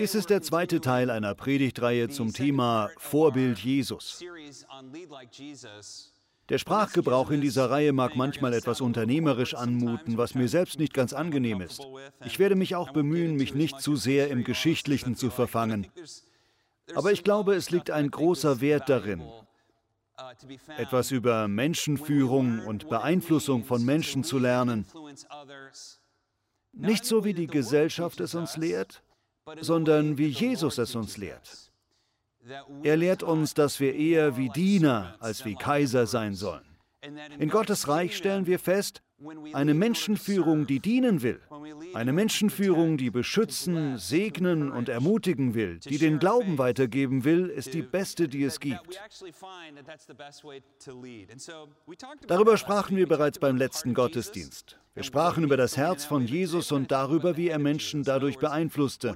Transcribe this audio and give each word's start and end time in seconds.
Dies 0.00 0.16
ist 0.16 0.30
der 0.30 0.42
zweite 0.42 0.80
Teil 0.80 1.08
einer 1.08 1.36
Predigtreihe 1.36 2.08
zum 2.08 2.32
Thema 2.32 2.90
Vorbild 2.96 3.60
Jesus. 3.60 4.20
Der 6.48 6.58
Sprachgebrauch 6.58 7.30
in 7.30 7.40
dieser 7.40 7.70
Reihe 7.70 7.92
mag 7.92 8.16
manchmal 8.16 8.54
etwas 8.54 8.80
unternehmerisch 8.80 9.54
anmuten, 9.54 10.18
was 10.18 10.34
mir 10.34 10.48
selbst 10.48 10.80
nicht 10.80 10.92
ganz 10.92 11.12
angenehm 11.12 11.60
ist. 11.60 11.86
Ich 12.24 12.40
werde 12.40 12.56
mich 12.56 12.74
auch 12.74 12.90
bemühen, 12.90 13.36
mich 13.36 13.54
nicht 13.54 13.80
zu 13.80 13.94
sehr 13.94 14.28
im 14.30 14.42
Geschichtlichen 14.42 15.14
zu 15.14 15.30
verfangen. 15.30 15.86
Aber 16.96 17.12
ich 17.12 17.22
glaube, 17.22 17.54
es 17.54 17.70
liegt 17.70 17.92
ein 17.92 18.10
großer 18.10 18.60
Wert 18.60 18.88
darin, 18.88 19.22
etwas 20.76 21.12
über 21.12 21.46
Menschenführung 21.46 22.66
und 22.66 22.88
Beeinflussung 22.88 23.64
von 23.64 23.84
Menschen 23.84 24.24
zu 24.24 24.38
lernen. 24.38 24.86
Nicht 26.72 27.04
so 27.04 27.24
wie 27.24 27.34
die 27.34 27.46
Gesellschaft 27.46 28.18
es 28.18 28.34
uns 28.34 28.56
lehrt, 28.56 29.02
sondern 29.60 30.18
wie 30.18 30.28
Jesus 30.28 30.78
es 30.78 30.94
uns 30.94 31.16
lehrt. 31.16 31.72
Er 32.82 32.96
lehrt 32.96 33.22
uns, 33.22 33.54
dass 33.54 33.78
wir 33.80 33.94
eher 33.94 34.36
wie 34.36 34.48
Diener 34.48 35.16
als 35.20 35.44
wie 35.44 35.54
Kaiser 35.54 36.06
sein 36.06 36.34
sollen. 36.34 36.64
In 37.38 37.48
Gottes 37.48 37.88
Reich 37.88 38.16
stellen 38.16 38.46
wir 38.46 38.58
fest, 38.58 39.02
eine 39.52 39.74
Menschenführung, 39.74 40.66
die 40.66 40.80
dienen 40.80 41.22
will. 41.22 41.40
Eine 41.94 42.12
Menschenführung, 42.12 42.96
die 42.96 43.10
beschützen, 43.10 43.98
segnen 43.98 44.70
und 44.70 44.88
ermutigen 44.88 45.54
will, 45.54 45.78
die 45.78 45.98
den 45.98 46.18
Glauben 46.18 46.58
weitergeben 46.58 47.24
will, 47.24 47.48
ist 47.48 47.74
die 47.74 47.82
beste, 47.82 48.28
die 48.28 48.44
es 48.44 48.60
gibt. 48.60 49.00
Darüber 52.26 52.56
sprachen 52.56 52.96
wir 52.96 53.06
bereits 53.06 53.38
beim 53.38 53.56
letzten 53.56 53.94
Gottesdienst. 53.94 54.78
Wir 54.94 55.04
sprachen 55.04 55.44
über 55.44 55.56
das 55.56 55.78
Herz 55.78 56.04
von 56.04 56.26
Jesus 56.26 56.70
und 56.70 56.90
darüber, 56.90 57.38
wie 57.38 57.48
er 57.48 57.58
Menschen 57.58 58.02
dadurch 58.02 58.36
beeinflusste. 58.36 59.14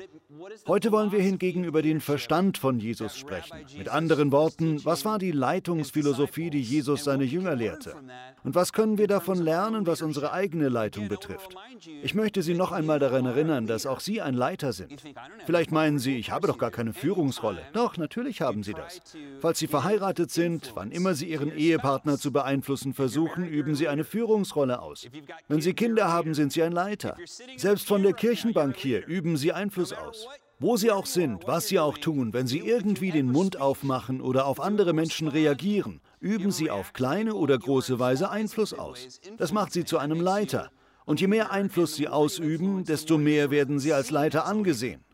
Heute 0.66 0.90
wollen 0.90 1.12
wir 1.12 1.20
hingegen 1.20 1.64
über 1.64 1.82
den 1.82 2.00
Verstand 2.00 2.56
von 2.56 2.78
Jesus 2.78 3.16
sprechen. 3.18 3.58
Mit 3.76 3.90
anderen 3.90 4.32
Worten, 4.32 4.82
was 4.86 5.04
war 5.04 5.18
die 5.18 5.32
Leitungsphilosophie, 5.32 6.48
die 6.48 6.62
Jesus 6.62 7.04
seine 7.04 7.24
Jünger 7.24 7.54
lehrte? 7.54 7.94
Und 8.42 8.54
was 8.54 8.72
können 8.72 8.96
wir 8.96 9.06
davon 9.06 9.38
lernen, 9.38 9.86
was 9.86 9.95
unsere 10.02 10.32
eigene 10.32 10.68
Leitung 10.68 11.08
betrifft? 11.08 11.56
Ich 12.02 12.14
möchte 12.14 12.42
Sie 12.42 12.54
noch 12.54 12.72
einmal 12.72 12.98
daran 12.98 13.26
erinnern, 13.26 13.66
dass 13.66 13.86
auch 13.86 14.00
Sie 14.00 14.20
ein 14.20 14.34
Leiter 14.34 14.72
sind. 14.72 15.02
Vielleicht 15.44 15.72
meinen 15.72 15.98
Sie, 15.98 16.16
ich 16.16 16.30
habe 16.30 16.46
doch 16.46 16.58
gar 16.58 16.70
keine 16.70 16.92
Führungsrolle. 16.92 17.62
Doch, 17.72 17.96
natürlich 17.96 18.40
haben 18.40 18.62
Sie 18.62 18.74
das. 18.74 19.00
Falls 19.40 19.58
Sie 19.58 19.66
verheiratet 19.66 20.30
sind, 20.30 20.72
wann 20.74 20.90
immer 20.90 21.14
Sie 21.14 21.30
Ihren 21.30 21.56
Ehepartner 21.56 22.18
zu 22.18 22.32
beeinflussen 22.32 22.94
versuchen, 22.94 23.46
üben 23.46 23.74
Sie 23.74 23.88
eine 23.88 24.04
Führungsrolle 24.04 24.80
aus. 24.80 25.06
Wenn 25.48 25.60
Sie 25.60 25.74
Kinder 25.74 26.12
haben, 26.12 26.34
sind 26.34 26.52
Sie 26.52 26.62
ein 26.62 26.72
Leiter. 26.72 27.16
Selbst 27.56 27.86
von 27.86 28.02
der 28.02 28.12
Kirchenbank 28.12 28.76
hier 28.76 29.06
üben 29.06 29.36
Sie 29.36 29.52
Einfluss 29.52 29.92
aus. 29.92 30.26
Wo 30.58 30.78
Sie 30.78 30.90
auch 30.90 31.04
sind, 31.04 31.46
was 31.46 31.68
Sie 31.68 31.78
auch 31.78 31.98
tun, 31.98 32.32
wenn 32.32 32.46
Sie 32.46 32.60
irgendwie 32.60 33.10
den 33.10 33.30
Mund 33.30 33.60
aufmachen 33.60 34.22
oder 34.22 34.46
auf 34.46 34.58
andere 34.58 34.94
Menschen 34.94 35.28
reagieren, 35.28 36.00
üben 36.20 36.50
Sie 36.50 36.70
auf 36.70 36.92
kleine 36.92 37.34
oder 37.34 37.58
große 37.58 37.98
Weise 37.98 38.30
Einfluss 38.30 38.72
aus. 38.72 39.20
Das 39.38 39.52
macht 39.52 39.72
Sie 39.72 39.84
zu 39.84 39.98
einem 39.98 40.20
Leiter. 40.20 40.70
Und 41.04 41.20
je 41.20 41.28
mehr 41.28 41.52
Einfluss 41.52 41.94
Sie 41.94 42.08
ausüben, 42.08 42.84
desto 42.84 43.18
mehr 43.18 43.50
werden 43.50 43.78
Sie 43.78 43.92
als 43.92 44.10
Leiter 44.10 44.46
angesehen. 44.46 45.04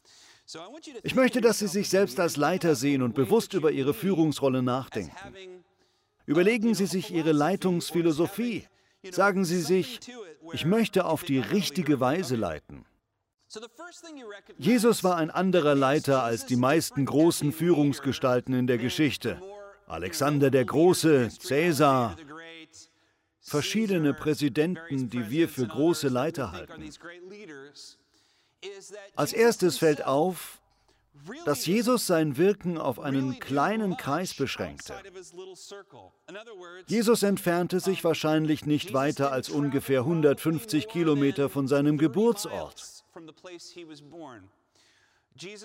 Ich 1.03 1.15
möchte, 1.15 1.41
dass 1.41 1.59
Sie 1.59 1.69
sich 1.69 1.89
selbst 1.89 2.19
als 2.19 2.37
Leiter 2.37 2.75
sehen 2.75 3.03
und 3.03 3.15
bewusst 3.15 3.55
über 3.55 3.71
Ihre 3.71 3.95
Führungsrolle 3.95 4.63
nachdenken. 4.63 5.17
Überlegen 6.27 6.75
Sie 6.75 6.87
sich 6.87 7.11
Ihre 7.11 7.33
Leitungsphilosophie. 7.33 8.67
Sagen 9.11 9.45
Sie 9.45 9.61
sich, 9.61 10.01
ich 10.53 10.65
möchte 10.65 11.05
auf 11.05 11.25
die 11.25 11.39
richtige 11.39 12.01
Weise 12.01 12.37
leiten. 12.37 12.85
Jesus 14.57 15.05
war 15.05 15.17
ein 15.17 15.31
anderer 15.31 15.75
Leiter 15.75 16.23
als 16.23 16.47
die 16.47 16.57
meisten 16.57 17.05
großen 17.05 17.53
Führungsgestalten 17.53 18.55
in 18.55 18.67
der 18.67 18.79
Geschichte. 18.79 19.41
Alexander 19.93 20.51
der 20.51 20.65
Große, 20.65 21.29
Cäsar, 21.29 22.17
verschiedene 23.41 24.15
Präsidenten, 24.15 25.11
die 25.11 25.29
wir 25.29 25.49
für 25.49 25.67
große 25.67 26.09
Leiter 26.09 26.53
halten. 26.53 26.89
Als 29.17 29.33
erstes 29.33 29.79
fällt 29.79 30.05
auf, 30.05 30.61
dass 31.45 31.67
Jesus 31.67 32.07
sein 32.07 32.37
Wirken 32.37 32.79
auf 32.79 32.99
einen 32.99 33.39
kleinen 33.39 33.97
Kreis 33.97 34.35
beschränkte. 34.35 34.95
Jesus 36.87 37.23
entfernte 37.23 37.81
sich 37.81 38.03
wahrscheinlich 38.03 38.65
nicht 38.65 38.95
weiter 38.95 39.31
als 39.31 39.51
ungefähr 39.51 40.01
150 40.01 40.89
Kilometer 40.89 41.49
von 41.51 41.69
seinem 41.69 41.99
Geburtsort. 41.99 43.05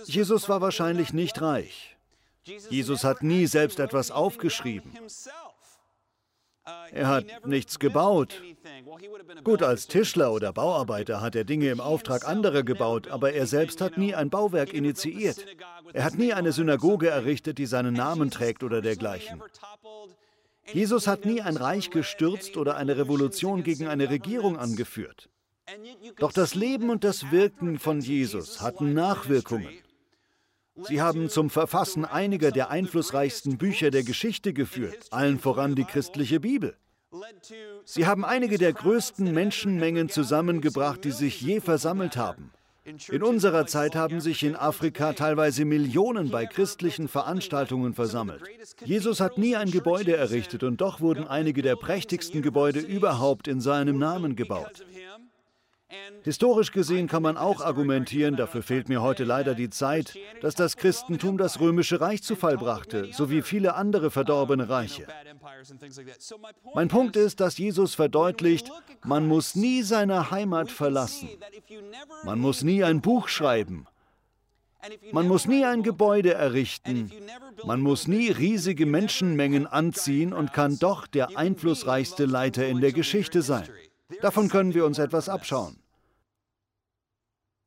Jesus 0.06 0.50
war 0.50 0.62
wahrscheinlich 0.62 1.14
nicht 1.14 1.42
reich. 1.42 1.97
Jesus 2.70 3.04
hat 3.04 3.24
nie 3.24 3.46
selbst 3.48 3.80
etwas 3.80 4.12
aufgeschrieben. 4.12 4.92
Er 6.92 7.08
hat 7.08 7.46
nichts 7.46 7.80
gebaut. 7.80 8.42
Gut, 9.44 9.64
als 9.64 9.88
Tischler 9.88 10.34
oder 10.34 10.52
Bauarbeiter 10.52 11.22
hat 11.22 11.36
er 11.36 11.46
Dinge 11.46 11.70
im 11.70 11.80
Auftrag 11.80 12.28
anderer 12.28 12.64
gebaut, 12.64 13.08
aber 13.08 13.34
er 13.34 13.48
selbst 13.48 13.80
hat 13.80 13.98
nie 13.98 14.14
ein 14.16 14.30
Bauwerk 14.30 14.74
initiiert. 14.74 15.46
Er 15.94 16.04
hat 16.04 16.16
nie 16.16 16.34
eine 16.34 16.52
Synagoge 16.52 17.10
errichtet, 17.10 17.58
die 17.58 17.66
seinen 17.66 17.94
Namen 17.94 18.32
trägt 18.32 18.64
oder 18.64 18.82
dergleichen. 18.82 19.42
Jesus 20.74 21.08
hat 21.08 21.26
nie 21.26 21.42
ein 21.42 21.56
Reich 21.56 21.90
gestürzt 21.90 22.58
oder 22.58 22.76
eine 22.76 22.98
Revolution 22.98 23.64
gegen 23.64 23.88
eine 23.88 24.10
Regierung 24.10 24.58
angeführt. 24.58 25.30
Doch 26.18 26.34
das 26.34 26.56
Leben 26.56 26.90
und 26.90 27.04
das 27.04 27.32
Wirken 27.32 27.80
von 27.80 28.02
Jesus 28.02 28.62
hatten 28.62 28.94
Nachwirkungen. 28.94 29.70
Sie 30.84 31.02
haben 31.02 31.30
zum 31.30 31.50
Verfassen 31.50 32.06
einiger 32.06 32.52
der 32.52 32.70
einflussreichsten 32.70 33.58
Bücher 33.58 33.92
der 33.92 34.04
Geschichte 34.04 34.54
geführt, 34.54 35.08
allen 35.12 35.40
voran 35.40 35.76
die 35.76 35.86
christliche 35.86 36.40
Bibel. 36.40 36.76
Sie 37.86 38.06
haben 38.06 38.26
einige 38.26 38.58
der 38.58 38.74
größten 38.74 39.34
Menschenmengen 39.34 40.10
zusammengebracht, 40.10 41.04
die 41.04 41.12
sich 41.12 41.42
je 41.42 41.62
versammelt 41.62 42.18
haben. 42.18 42.52
In 43.10 43.22
unserer 43.22 43.66
Zeit 43.66 43.96
haben 43.96 44.22
sich 44.22 44.44
in 44.44 44.56
Afrika 44.56 45.12
teilweise 45.12 45.66
Millionen 45.66 46.30
bei 46.30 46.46
christlichen 46.46 47.10
Veranstaltungen 47.10 47.94
versammelt. 47.94 48.42
Jesus 48.86 49.20
hat 49.20 49.38
nie 49.38 49.58
ein 49.58 49.72
Gebäude 49.72 50.16
errichtet 50.16 50.64
und 50.64 50.80
doch 50.80 51.02
wurden 51.02 51.28
einige 51.28 51.62
der 51.62 51.76
prächtigsten 51.76 52.42
Gebäude 52.42 52.80
überhaupt 52.80 53.50
in 53.50 53.60
seinem 53.60 53.98
Namen 53.98 54.38
gebaut. 54.38 54.86
Historisch 56.24 56.72
gesehen 56.74 57.08
kann 57.08 57.24
man 57.24 57.38
auch 57.38 57.62
argumentieren, 57.62 58.36
dafür 58.36 58.62
fehlt 58.62 58.90
mir 58.90 59.02
heute 59.02 59.24
leider 59.24 59.56
die 59.56 59.70
Zeit, 59.70 60.18
dass 60.42 60.54
das 60.56 60.76
Christentum 60.76 61.38
das 61.38 61.62
römische 61.62 62.02
Reich 62.02 62.22
zu 62.24 62.36
Fall 62.36 62.58
brachte, 62.58 63.14
sowie 63.14 63.42
viele 63.42 63.76
andere 63.76 64.12
verdorbene 64.12 64.68
Reiche. 64.68 65.08
Mein 66.76 66.90
Punkt 66.90 67.16
ist, 67.16 67.40
dass 67.40 67.58
Jesus 67.58 67.96
verdeutlicht, 67.96 68.70
man 69.06 69.28
muss 69.28 69.56
nie 69.56 69.82
seine 69.84 70.30
Heimat 70.30 70.72
verlassen. 70.72 71.30
Man 72.24 72.40
muss 72.40 72.64
nie 72.64 72.84
ein 72.84 73.00
Buch 73.00 73.30
schreiben. 73.30 73.88
Man 75.12 75.28
muss 75.28 75.48
nie 75.48 75.64
ein 75.64 75.84
Gebäude 75.84 76.34
errichten. 76.34 77.12
Man 77.66 77.80
muss 77.82 78.08
nie 78.08 78.30
riesige 78.30 78.86
Menschenmengen 78.86 79.68
anziehen 79.68 80.34
und 80.34 80.52
kann 80.52 80.80
doch 80.80 81.08
der 81.08 81.38
einflussreichste 81.38 82.26
Leiter 82.26 82.68
in 82.68 82.82
der 82.82 82.92
Geschichte 82.92 83.42
sein. 83.42 83.68
Davon 84.22 84.50
können 84.50 84.74
wir 84.74 84.86
uns 84.86 85.00
etwas 85.00 85.30
abschauen. 85.30 85.78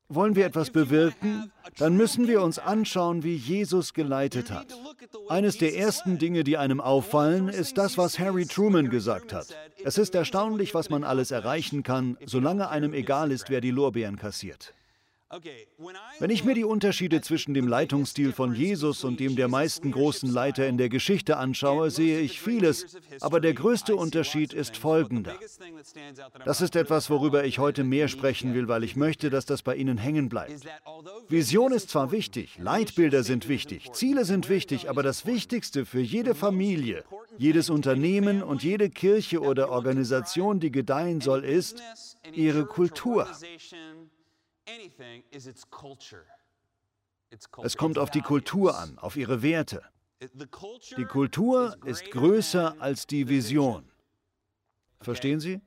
Wollen 0.09 0.35
wir 0.35 0.45
etwas 0.45 0.71
bewirken, 0.71 1.53
dann 1.77 1.95
müssen 1.95 2.27
wir 2.27 2.41
uns 2.41 2.59
anschauen, 2.59 3.23
wie 3.23 3.35
Jesus 3.35 3.93
geleitet 3.93 4.51
hat. 4.51 4.67
Eines 5.29 5.57
der 5.57 5.77
ersten 5.77 6.17
Dinge, 6.17 6.43
die 6.43 6.57
einem 6.57 6.81
auffallen, 6.81 7.47
ist 7.47 7.77
das, 7.77 7.97
was 7.97 8.19
Harry 8.19 8.45
Truman 8.45 8.89
gesagt 8.89 9.31
hat. 9.31 9.55
Es 9.85 9.97
ist 9.97 10.13
erstaunlich, 10.13 10.73
was 10.73 10.89
man 10.89 11.05
alles 11.05 11.31
erreichen 11.31 11.83
kann, 11.83 12.17
solange 12.25 12.67
einem 12.69 12.93
egal 12.93 13.31
ist, 13.31 13.49
wer 13.49 13.61
die 13.61 13.71
Lorbeeren 13.71 14.17
kassiert. 14.17 14.73
Wenn 16.19 16.29
ich 16.29 16.43
mir 16.43 16.55
die 16.55 16.65
Unterschiede 16.65 17.21
zwischen 17.21 17.53
dem 17.53 17.67
Leitungsstil 17.67 18.33
von 18.33 18.53
Jesus 18.53 19.03
und 19.03 19.19
dem 19.19 19.35
der 19.35 19.47
meisten 19.47 19.91
großen 19.91 20.29
Leiter 20.29 20.67
in 20.67 20.77
der 20.77 20.89
Geschichte 20.89 21.37
anschaue, 21.37 21.89
sehe 21.89 22.19
ich 22.19 22.41
vieles, 22.41 22.97
aber 23.21 23.39
der 23.39 23.53
größte 23.53 23.95
Unterschied 23.95 24.53
ist 24.53 24.77
folgender. 24.77 25.35
Das 26.45 26.61
ist 26.61 26.75
etwas, 26.75 27.09
worüber 27.09 27.45
ich 27.45 27.59
heute 27.59 27.83
mehr 27.83 28.07
sprechen 28.07 28.53
will, 28.53 28.67
weil 28.67 28.83
ich 28.83 28.95
möchte, 28.95 29.29
dass 29.29 29.45
das 29.45 29.61
bei 29.61 29.75
Ihnen 29.75 29.97
hängen 29.97 30.27
bleibt. 30.27 30.65
Vision 31.29 31.71
ist 31.71 31.89
zwar 31.89 32.11
wichtig, 32.11 32.57
Leitbilder 32.59 33.23
sind 33.23 33.47
wichtig, 33.47 33.91
Ziele 33.93 34.25
sind 34.25 34.49
wichtig, 34.49 34.89
aber 34.89 35.03
das 35.03 35.25
Wichtigste 35.25 35.85
für 35.85 36.01
jede 36.01 36.35
Familie, 36.35 37.03
jedes 37.37 37.69
Unternehmen 37.69 38.43
und 38.43 38.63
jede 38.63 38.89
Kirche 38.89 39.39
oder 39.39 39.69
Organisation, 39.69 40.59
die 40.59 40.71
gedeihen 40.71 41.21
soll, 41.21 41.43
ist 41.45 41.81
ihre 42.33 42.65
Kultur. 42.65 43.27
Es 47.63 47.77
kommt 47.77 47.97
auf 47.97 48.11
die 48.11 48.21
Kultur 48.21 48.77
an, 48.77 48.97
auf 48.97 49.15
ihre 49.15 49.41
Werte. 49.41 49.81
Die 50.97 51.05
Kultur 51.05 51.77
ist 51.85 52.11
größer 52.11 52.75
als 52.79 53.07
die 53.07 53.27
Vision. 53.27 53.89
Verstehen 54.99 55.39
Sie? 55.39 55.61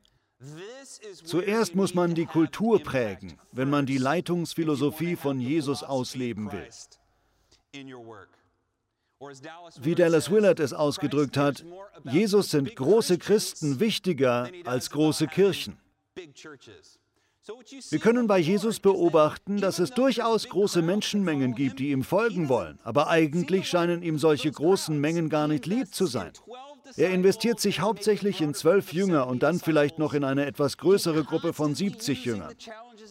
Zuerst 1.24 1.74
muss 1.74 1.94
man 1.94 2.14
die 2.14 2.26
Kultur 2.26 2.80
prägen, 2.80 3.38
wenn 3.52 3.70
man 3.70 3.86
die 3.86 3.98
Leitungsphilosophie 3.98 5.16
von 5.16 5.40
Jesus 5.40 5.82
ausleben 5.82 6.52
will. 6.52 6.68
Wie 9.80 9.94
Dallas 9.94 10.30
Willard 10.30 10.60
es 10.60 10.72
ausgedrückt 10.72 11.36
hat, 11.36 11.64
Jesus 12.04 12.50
sind 12.50 12.76
große 12.76 13.18
Christen 13.18 13.80
wichtiger 13.80 14.50
als 14.64 14.90
große 14.90 15.26
Kirchen. 15.28 15.78
Wir 17.90 17.98
können 17.98 18.26
bei 18.26 18.38
Jesus 18.38 18.80
beobachten, 18.80 19.60
dass 19.60 19.78
es 19.78 19.90
durchaus 19.90 20.48
große 20.48 20.80
Menschenmengen 20.80 21.54
gibt, 21.54 21.78
die 21.78 21.90
ihm 21.90 22.02
folgen 22.02 22.48
wollen, 22.48 22.78
aber 22.84 23.08
eigentlich 23.08 23.68
scheinen 23.68 24.02
ihm 24.02 24.18
solche 24.18 24.50
großen 24.50 24.98
Mengen 24.98 25.28
gar 25.28 25.46
nicht 25.46 25.66
lieb 25.66 25.94
zu 25.94 26.06
sein. 26.06 26.32
Er 26.96 27.10
investiert 27.10 27.60
sich 27.60 27.80
hauptsächlich 27.80 28.40
in 28.40 28.54
zwölf 28.54 28.92
Jünger 28.92 29.26
und 29.26 29.42
dann 29.42 29.58
vielleicht 29.58 29.98
noch 29.98 30.14
in 30.14 30.24
eine 30.24 30.46
etwas 30.46 30.78
größere 30.78 31.24
Gruppe 31.24 31.52
von 31.52 31.74
70 31.74 32.24
Jüngern. 32.24 32.54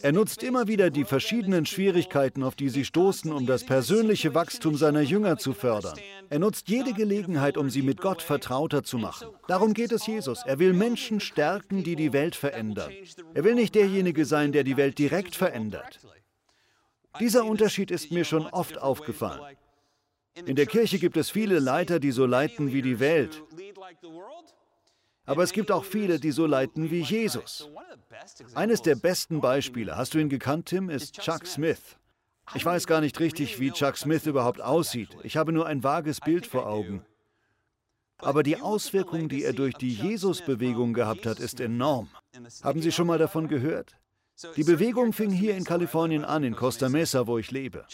Er 0.02 0.12
nutzt 0.12 0.42
immer 0.42 0.68
wieder 0.68 0.90
die 0.90 1.04
verschiedenen 1.04 1.66
Schwierigkeiten, 1.66 2.42
auf 2.42 2.54
die 2.54 2.68
sie 2.68 2.84
stoßen, 2.84 3.32
um 3.32 3.46
das 3.46 3.64
persönliche 3.64 4.34
Wachstum 4.34 4.76
seiner 4.76 5.00
Jünger 5.00 5.38
zu 5.38 5.52
fördern. 5.52 5.98
Er 6.30 6.38
nutzt 6.38 6.68
jede 6.68 6.92
Gelegenheit, 6.92 7.56
um 7.56 7.70
sie 7.70 7.82
mit 7.82 8.00
Gott 8.00 8.22
vertrauter 8.22 8.82
zu 8.82 8.98
machen. 8.98 9.28
Darum 9.48 9.74
geht 9.74 9.92
es 9.92 10.06
Jesus. 10.06 10.42
Er 10.44 10.58
will 10.58 10.72
Menschen 10.72 11.20
stärken, 11.20 11.82
die 11.84 11.96
die 11.96 12.12
Welt 12.12 12.36
verändern. 12.36 12.92
Er 13.34 13.44
will 13.44 13.54
nicht 13.54 13.74
derjenige 13.74 14.24
sein, 14.24 14.52
der 14.52 14.64
die 14.64 14.76
Welt 14.76 14.98
direkt 14.98 15.36
verändert. 15.36 16.00
Dieser 17.20 17.44
Unterschied 17.44 17.90
ist 17.90 18.10
mir 18.10 18.24
schon 18.24 18.46
oft 18.46 18.78
aufgefallen. 18.78 19.56
In 20.46 20.56
der 20.56 20.66
Kirche 20.66 20.98
gibt 20.98 21.16
es 21.16 21.30
viele 21.30 21.60
Leiter, 21.60 22.00
die 22.00 22.10
so 22.10 22.26
leiten 22.26 22.72
wie 22.72 22.82
die 22.82 22.98
Welt. 22.98 23.42
Aber 25.26 25.42
es 25.42 25.52
gibt 25.52 25.70
auch 25.70 25.84
viele, 25.84 26.20
die 26.20 26.32
so 26.32 26.46
leiten 26.46 26.90
wie 26.90 27.00
Jesus. 27.00 27.70
Eines 28.54 28.82
der 28.82 28.94
besten 28.94 29.40
Beispiele, 29.40 29.96
hast 29.96 30.14
du 30.14 30.18
ihn 30.18 30.28
gekannt, 30.28 30.66
Tim, 30.66 30.90
ist 30.90 31.18
Chuck 31.20 31.46
Smith. 31.46 31.96
Ich 32.54 32.64
weiß 32.64 32.86
gar 32.86 33.00
nicht 33.00 33.18
richtig, 33.20 33.58
wie 33.58 33.70
Chuck 33.70 33.96
Smith 33.96 34.26
überhaupt 34.26 34.60
aussieht. 34.60 35.16
Ich 35.22 35.36
habe 35.36 35.52
nur 35.52 35.66
ein 35.66 35.82
vages 35.82 36.20
Bild 36.20 36.46
vor 36.46 36.66
Augen. 36.66 37.04
Aber 38.18 38.42
die 38.42 38.60
Auswirkung, 38.60 39.28
die 39.28 39.42
er 39.42 39.54
durch 39.54 39.74
die 39.74 39.92
Jesus-Bewegung 39.94 40.92
gehabt 40.92 41.26
hat, 41.26 41.40
ist 41.40 41.60
enorm. 41.60 42.08
Haben 42.62 42.82
Sie 42.82 42.92
schon 42.92 43.06
mal 43.06 43.18
davon 43.18 43.48
gehört? 43.48 43.96
Die 44.56 44.64
Bewegung 44.64 45.12
fing 45.12 45.30
hier 45.30 45.56
in 45.56 45.64
Kalifornien 45.64 46.24
an, 46.24 46.42
in 46.42 46.56
Costa 46.56 46.88
Mesa, 46.88 47.26
wo 47.26 47.38
ich 47.38 47.50
lebe. 47.50 47.86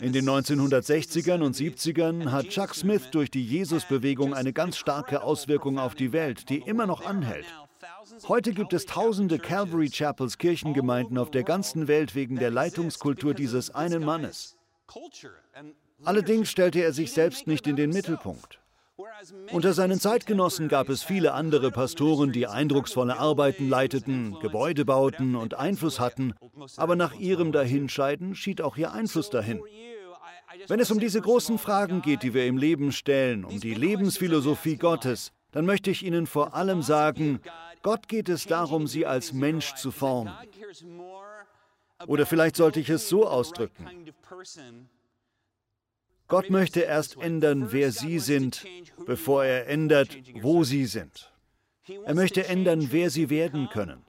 In 0.00 0.12
den 0.12 0.28
1960ern 0.28 1.42
und 1.42 1.54
70ern 1.54 2.30
hat 2.30 2.48
Chuck 2.48 2.74
Smith 2.74 3.10
durch 3.10 3.30
die 3.30 3.44
Jesus-Bewegung 3.44 4.32
eine 4.32 4.52
ganz 4.52 4.78
starke 4.78 5.22
Auswirkung 5.22 5.78
auf 5.78 5.94
die 5.94 6.12
Welt, 6.12 6.48
die 6.48 6.58
immer 6.58 6.86
noch 6.86 7.04
anhält. 7.04 7.46
Heute 8.28 8.52
gibt 8.52 8.72
es 8.72 8.86
tausende 8.86 9.38
Calvary 9.38 9.90
Chapels 9.90 10.38
Kirchengemeinden 10.38 11.18
auf 11.18 11.30
der 11.30 11.44
ganzen 11.44 11.88
Welt 11.88 12.14
wegen 12.14 12.36
der 12.36 12.50
Leitungskultur 12.50 13.34
dieses 13.34 13.70
einen 13.70 14.04
Mannes. 14.04 14.56
Allerdings 16.04 16.50
stellte 16.50 16.80
er 16.80 16.92
sich 16.92 17.12
selbst 17.12 17.46
nicht 17.46 17.66
in 17.66 17.76
den 17.76 17.90
Mittelpunkt. 17.90 18.59
Unter 19.52 19.72
seinen 19.72 20.00
Zeitgenossen 20.00 20.68
gab 20.68 20.88
es 20.88 21.02
viele 21.02 21.32
andere 21.32 21.70
Pastoren, 21.70 22.32
die 22.32 22.46
eindrucksvolle 22.46 23.18
Arbeiten 23.18 23.68
leiteten, 23.68 24.36
Gebäude 24.40 24.84
bauten 24.84 25.36
und 25.36 25.54
Einfluss 25.54 26.00
hatten, 26.00 26.34
aber 26.76 26.96
nach 26.96 27.14
ihrem 27.14 27.52
Dahinscheiden 27.52 28.34
schied 28.34 28.62
auch 28.62 28.76
ihr 28.76 28.92
Einfluss 28.92 29.30
dahin. 29.30 29.60
Wenn 30.68 30.80
es 30.80 30.90
um 30.90 30.98
diese 30.98 31.20
großen 31.20 31.58
Fragen 31.58 32.02
geht, 32.02 32.22
die 32.22 32.34
wir 32.34 32.46
im 32.46 32.56
Leben 32.56 32.92
stellen, 32.92 33.44
um 33.44 33.60
die 33.60 33.74
Lebensphilosophie 33.74 34.76
Gottes, 34.76 35.32
dann 35.52 35.66
möchte 35.66 35.90
ich 35.90 36.04
Ihnen 36.04 36.26
vor 36.26 36.54
allem 36.54 36.82
sagen, 36.82 37.40
Gott 37.82 38.08
geht 38.08 38.28
es 38.28 38.46
darum, 38.46 38.86
Sie 38.86 39.06
als 39.06 39.32
Mensch 39.32 39.74
zu 39.74 39.90
formen. 39.90 40.32
Oder 42.06 42.26
vielleicht 42.26 42.56
sollte 42.56 42.80
ich 42.80 42.88
es 42.88 43.08
so 43.08 43.26
ausdrücken. 43.26 43.86
Gott 46.30 46.48
möchte 46.48 46.80
erst 46.80 47.18
ändern, 47.18 47.72
wer 47.72 47.92
Sie 47.92 48.18
sind, 48.18 48.64
bevor 49.04 49.44
er 49.44 49.68
ändert, 49.68 50.16
wo 50.40 50.64
Sie 50.64 50.86
sind. 50.86 51.32
Er 52.04 52.14
möchte 52.14 52.46
ändern, 52.46 52.88
wer 52.90 53.10
Sie 53.10 53.28
werden 53.30 53.68
können. 53.68 54.04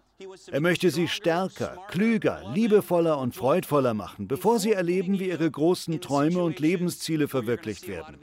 Er 0.52 0.62
möchte 0.62 0.92
Sie 0.92 1.08
stärker, 1.08 1.78
klüger, 1.88 2.52
liebevoller 2.54 3.18
und 3.18 3.36
freudvoller 3.36 3.96
machen, 3.96 4.28
bevor 4.28 4.60
Sie 4.60 4.72
erleben, 4.72 5.20
wie 5.20 5.30
Ihre 5.30 5.50
großen 5.50 6.00
Träume 6.00 6.44
und 6.44 6.60
Lebensziele 6.60 7.28
verwirklicht 7.28 7.88
werden. 7.88 8.18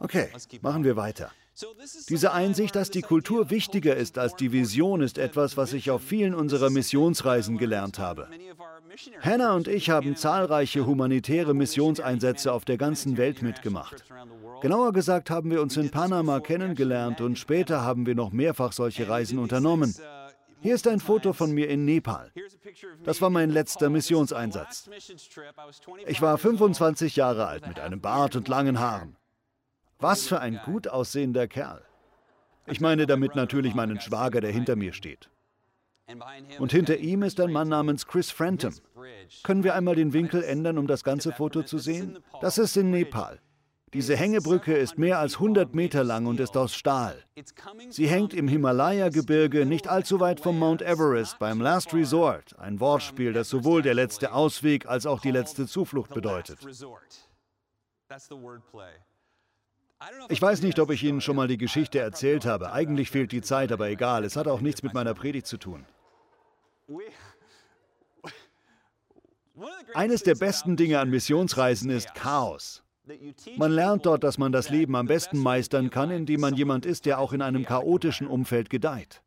Okay, 0.00 0.28
machen 0.60 0.84
wir 0.84 0.96
weiter. 0.96 1.32
Diese 2.08 2.32
Einsicht, 2.32 2.74
dass 2.76 2.90
die 2.90 3.02
Kultur 3.02 3.50
wichtiger 3.50 3.96
ist 3.96 4.18
als 4.18 4.34
die 4.36 4.52
Vision, 4.52 5.00
ist 5.00 5.18
etwas, 5.18 5.56
was 5.56 5.72
ich 5.72 5.90
auf 5.90 6.02
vielen 6.02 6.34
unserer 6.34 6.70
Missionsreisen 6.70 7.58
gelernt 7.58 7.98
habe. 7.98 8.28
Hannah 9.20 9.54
und 9.54 9.68
ich 9.68 9.90
haben 9.90 10.16
zahlreiche 10.16 10.86
humanitäre 10.86 11.54
Missionseinsätze 11.54 12.52
auf 12.52 12.64
der 12.64 12.76
ganzen 12.76 13.16
Welt 13.16 13.42
mitgemacht. 13.42 14.04
Genauer 14.60 14.92
gesagt 14.92 15.30
haben 15.30 15.50
wir 15.50 15.62
uns 15.62 15.76
in 15.76 15.90
Panama 15.90 16.40
kennengelernt 16.40 17.20
und 17.20 17.38
später 17.38 17.82
haben 17.82 18.06
wir 18.06 18.14
noch 18.14 18.32
mehrfach 18.32 18.72
solche 18.72 19.08
Reisen 19.08 19.38
unternommen. 19.38 19.94
Hier 20.60 20.74
ist 20.74 20.86
ein 20.86 21.00
Foto 21.00 21.32
von 21.32 21.52
mir 21.52 21.68
in 21.68 21.84
Nepal. 21.84 22.30
Das 23.02 23.20
war 23.20 23.30
mein 23.30 23.50
letzter 23.50 23.90
Missionseinsatz. 23.90 24.88
Ich 26.06 26.22
war 26.22 26.38
25 26.38 27.16
Jahre 27.16 27.46
alt 27.46 27.66
mit 27.66 27.80
einem 27.80 28.00
Bart 28.00 28.36
und 28.36 28.46
langen 28.48 28.78
Haaren. 28.78 29.16
Was 29.98 30.26
für 30.26 30.40
ein 30.40 30.60
gut 30.64 30.86
aussehender 30.88 31.48
Kerl. 31.48 31.82
Ich 32.66 32.80
meine 32.80 33.06
damit 33.06 33.34
natürlich 33.34 33.74
meinen 33.74 34.00
Schwager, 34.00 34.40
der 34.40 34.52
hinter 34.52 34.76
mir 34.76 34.92
steht. 34.92 35.30
Und 36.58 36.72
hinter 36.72 36.96
ihm 36.96 37.22
ist 37.22 37.40
ein 37.40 37.52
Mann 37.52 37.68
namens 37.68 38.06
Chris 38.06 38.30
Frantum. 38.30 38.74
Können 39.42 39.64
wir 39.64 39.74
einmal 39.74 39.94
den 39.94 40.12
Winkel 40.12 40.42
ändern, 40.42 40.78
um 40.78 40.86
das 40.86 41.04
ganze 41.04 41.32
Foto 41.32 41.62
zu 41.62 41.78
sehen? 41.78 42.18
Das 42.40 42.58
ist 42.58 42.76
in 42.76 42.90
Nepal. 42.90 43.40
Diese 43.94 44.16
Hängebrücke 44.16 44.74
ist 44.74 44.96
mehr 44.96 45.18
als 45.18 45.34
100 45.34 45.74
Meter 45.74 46.02
lang 46.02 46.24
und 46.24 46.40
ist 46.40 46.56
aus 46.56 46.74
Stahl. 46.74 47.22
Sie 47.90 48.08
hängt 48.08 48.32
im 48.32 48.48
Himalaya-Gebirge 48.48 49.66
nicht 49.66 49.86
allzu 49.86 50.18
weit 50.18 50.40
vom 50.40 50.58
Mount 50.58 50.80
Everest 50.80 51.38
beim 51.38 51.60
Last 51.60 51.92
Resort, 51.92 52.58
ein 52.58 52.80
Wortspiel, 52.80 53.34
das 53.34 53.50
sowohl 53.50 53.82
der 53.82 53.92
letzte 53.92 54.32
Ausweg 54.32 54.86
als 54.86 55.04
auch 55.04 55.20
die 55.20 55.30
letzte 55.30 55.66
Zuflucht 55.66 56.14
bedeutet. 56.14 56.58
Ich 60.28 60.40
weiß 60.40 60.62
nicht, 60.62 60.78
ob 60.78 60.90
ich 60.90 61.02
Ihnen 61.04 61.20
schon 61.20 61.36
mal 61.36 61.48
die 61.48 61.58
Geschichte 61.58 61.98
erzählt 61.98 62.44
habe. 62.44 62.72
Eigentlich 62.72 63.10
fehlt 63.10 63.32
die 63.32 63.42
Zeit, 63.42 63.72
aber 63.72 63.88
egal. 63.88 64.24
Es 64.24 64.36
hat 64.36 64.48
auch 64.48 64.60
nichts 64.60 64.82
mit 64.82 64.94
meiner 64.94 65.14
Predigt 65.14 65.46
zu 65.46 65.58
tun. 65.58 65.84
Eines 69.94 70.22
der 70.22 70.34
besten 70.34 70.76
Dinge 70.76 70.98
an 70.98 71.10
Missionsreisen 71.10 71.90
ist 71.90 72.14
Chaos. 72.14 72.82
Man 73.56 73.72
lernt 73.72 74.06
dort, 74.06 74.22
dass 74.24 74.38
man 74.38 74.52
das 74.52 74.70
Leben 74.70 74.94
am 74.96 75.06
besten 75.06 75.38
meistern 75.38 75.90
kann, 75.90 76.10
indem 76.10 76.40
man 76.40 76.54
jemand 76.54 76.86
ist, 76.86 77.04
der 77.04 77.18
auch 77.18 77.32
in 77.32 77.42
einem 77.42 77.64
chaotischen 77.64 78.26
Umfeld 78.26 78.70
gedeiht. 78.70 79.22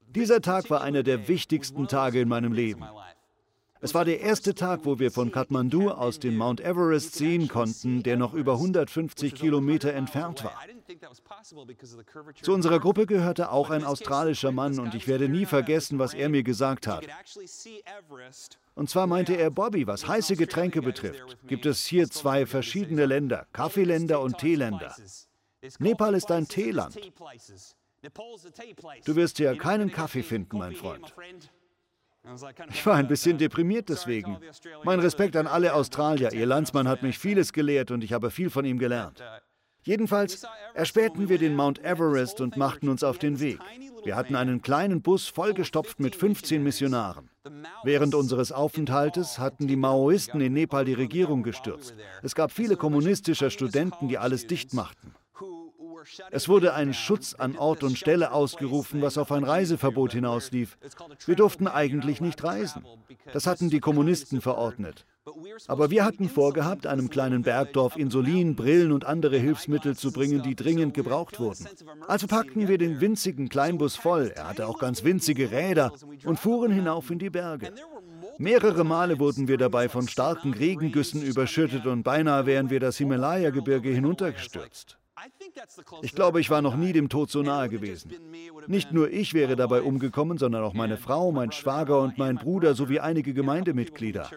Dieser 0.00 0.40
Tag 0.40 0.70
war 0.70 0.80
einer 0.80 1.02
der 1.02 1.28
wichtigsten 1.28 1.88
Tage 1.88 2.20
in 2.20 2.28
meinem 2.28 2.52
Leben. 2.52 2.84
Es 3.86 3.94
war 3.94 4.04
der 4.04 4.18
erste 4.18 4.52
Tag, 4.52 4.80
wo 4.82 4.98
wir 4.98 5.12
von 5.12 5.30
Kathmandu 5.30 5.90
aus 5.90 6.18
den 6.18 6.36
Mount 6.36 6.60
Everest 6.60 7.14
sehen 7.14 7.46
konnten, 7.46 8.02
der 8.02 8.16
noch 8.16 8.34
über 8.34 8.54
150 8.54 9.32
Kilometer 9.32 9.92
entfernt 9.92 10.42
war. 10.42 10.60
Zu 12.42 12.52
unserer 12.52 12.80
Gruppe 12.80 13.06
gehörte 13.06 13.52
auch 13.52 13.70
ein 13.70 13.84
australischer 13.84 14.50
Mann 14.50 14.80
und 14.80 14.96
ich 14.96 15.06
werde 15.06 15.28
nie 15.28 15.46
vergessen, 15.46 16.00
was 16.00 16.14
er 16.14 16.28
mir 16.28 16.42
gesagt 16.42 16.88
hat. 16.88 17.06
Und 18.74 18.90
zwar 18.90 19.06
meinte 19.06 19.36
er, 19.36 19.50
Bobby, 19.50 19.86
was 19.86 20.08
heiße 20.08 20.34
Getränke 20.34 20.82
betrifft, 20.82 21.38
gibt 21.46 21.64
es 21.64 21.86
hier 21.86 22.10
zwei 22.10 22.44
verschiedene 22.44 23.06
Länder, 23.06 23.46
Kaffeeländer 23.52 24.20
und 24.20 24.38
Teeländer. 24.38 24.96
Nepal 25.78 26.14
ist 26.14 26.32
ein 26.32 26.48
Teeland. 26.48 26.98
Du 29.04 29.14
wirst 29.14 29.36
hier 29.36 29.56
keinen 29.56 29.92
Kaffee 29.92 30.24
finden, 30.24 30.58
mein 30.58 30.74
Freund. 30.74 31.14
Ich 32.70 32.84
war 32.84 32.96
ein 32.96 33.08
bisschen 33.08 33.38
deprimiert 33.38 33.88
deswegen. 33.88 34.38
Mein 34.84 35.00
Respekt 35.00 35.36
an 35.36 35.46
alle 35.46 35.74
Australier. 35.74 36.32
Ihr 36.32 36.46
Landsmann 36.46 36.88
hat 36.88 37.02
mich 37.02 37.18
vieles 37.18 37.52
gelehrt 37.52 37.90
und 37.90 38.02
ich 38.02 38.12
habe 38.12 38.30
viel 38.30 38.50
von 38.50 38.64
ihm 38.64 38.78
gelernt. 38.78 39.22
Jedenfalls 39.84 40.44
erspähten 40.74 41.28
wir 41.28 41.38
den 41.38 41.54
Mount 41.54 41.84
Everest 41.84 42.40
und 42.40 42.56
machten 42.56 42.88
uns 42.88 43.04
auf 43.04 43.18
den 43.18 43.38
Weg. 43.38 43.60
Wir 44.02 44.16
hatten 44.16 44.34
einen 44.34 44.60
kleinen 44.60 45.00
Bus 45.00 45.28
vollgestopft 45.28 46.00
mit 46.00 46.16
15 46.16 46.60
Missionaren. 46.62 47.30
Während 47.84 48.14
unseres 48.16 48.50
Aufenthaltes 48.50 49.38
hatten 49.38 49.68
die 49.68 49.76
Maoisten 49.76 50.40
in 50.40 50.54
Nepal 50.54 50.84
die 50.84 50.94
Regierung 50.94 51.44
gestürzt. 51.44 51.94
Es 52.22 52.34
gab 52.34 52.50
viele 52.50 52.76
kommunistische 52.76 53.50
Studenten, 53.50 54.08
die 54.08 54.18
alles 54.18 54.48
dicht 54.48 54.74
machten. 54.74 55.14
Es 56.30 56.48
wurde 56.48 56.74
ein 56.74 56.94
Schutz 56.94 57.34
an 57.34 57.56
Ort 57.56 57.82
und 57.82 57.98
Stelle 57.98 58.32
ausgerufen, 58.32 59.02
was 59.02 59.18
auf 59.18 59.32
ein 59.32 59.44
Reiseverbot 59.44 60.12
hinauslief. 60.12 60.78
Wir 61.24 61.36
durften 61.36 61.68
eigentlich 61.68 62.20
nicht 62.20 62.42
reisen. 62.44 62.84
Das 63.32 63.46
hatten 63.46 63.70
die 63.70 63.80
Kommunisten 63.80 64.40
verordnet. 64.40 65.04
Aber 65.66 65.90
wir 65.90 66.04
hatten 66.04 66.28
vorgehabt, 66.28 66.86
einem 66.86 67.10
kleinen 67.10 67.42
Bergdorf 67.42 67.96
Insulin, 67.96 68.54
Brillen 68.54 68.92
und 68.92 69.04
andere 69.04 69.36
Hilfsmittel 69.38 69.96
zu 69.96 70.12
bringen, 70.12 70.42
die 70.42 70.54
dringend 70.54 70.94
gebraucht 70.94 71.40
wurden. 71.40 71.66
Also 72.06 72.28
packten 72.28 72.68
wir 72.68 72.78
den 72.78 73.00
winzigen 73.00 73.48
Kleinbus 73.48 73.96
voll, 73.96 74.32
er 74.34 74.48
hatte 74.48 74.68
auch 74.68 74.78
ganz 74.78 75.02
winzige 75.02 75.50
Räder, 75.50 75.92
und 76.24 76.38
fuhren 76.38 76.70
hinauf 76.70 77.10
in 77.10 77.18
die 77.18 77.30
Berge. 77.30 77.72
Mehrere 78.38 78.84
Male 78.84 79.18
wurden 79.18 79.48
wir 79.48 79.56
dabei 79.56 79.88
von 79.88 80.06
starken 80.06 80.54
Regengüssen 80.54 81.22
überschüttet 81.22 81.86
und 81.86 82.04
beinahe 82.04 82.46
wären 82.46 82.70
wir 82.70 82.78
das 82.78 82.98
Himalaya-Gebirge 82.98 83.88
hinuntergestürzt. 83.88 84.96
Ich 86.02 86.14
glaube, 86.14 86.40
ich 86.40 86.50
war 86.50 86.62
noch 86.62 86.76
nie 86.76 86.92
dem 86.92 87.08
Tod 87.08 87.30
so 87.30 87.42
nahe 87.42 87.68
gewesen. 87.68 88.10
Nicht 88.66 88.92
nur 88.92 89.10
ich 89.10 89.34
wäre 89.34 89.56
dabei 89.56 89.82
umgekommen, 89.82 90.38
sondern 90.38 90.62
auch 90.62 90.74
meine 90.74 90.96
Frau, 90.96 91.32
mein 91.32 91.52
Schwager 91.52 92.00
und 92.00 92.18
mein 92.18 92.36
Bruder 92.36 92.74
sowie 92.74 93.00
einige 93.00 93.32
Gemeindemitglieder. 93.32 94.30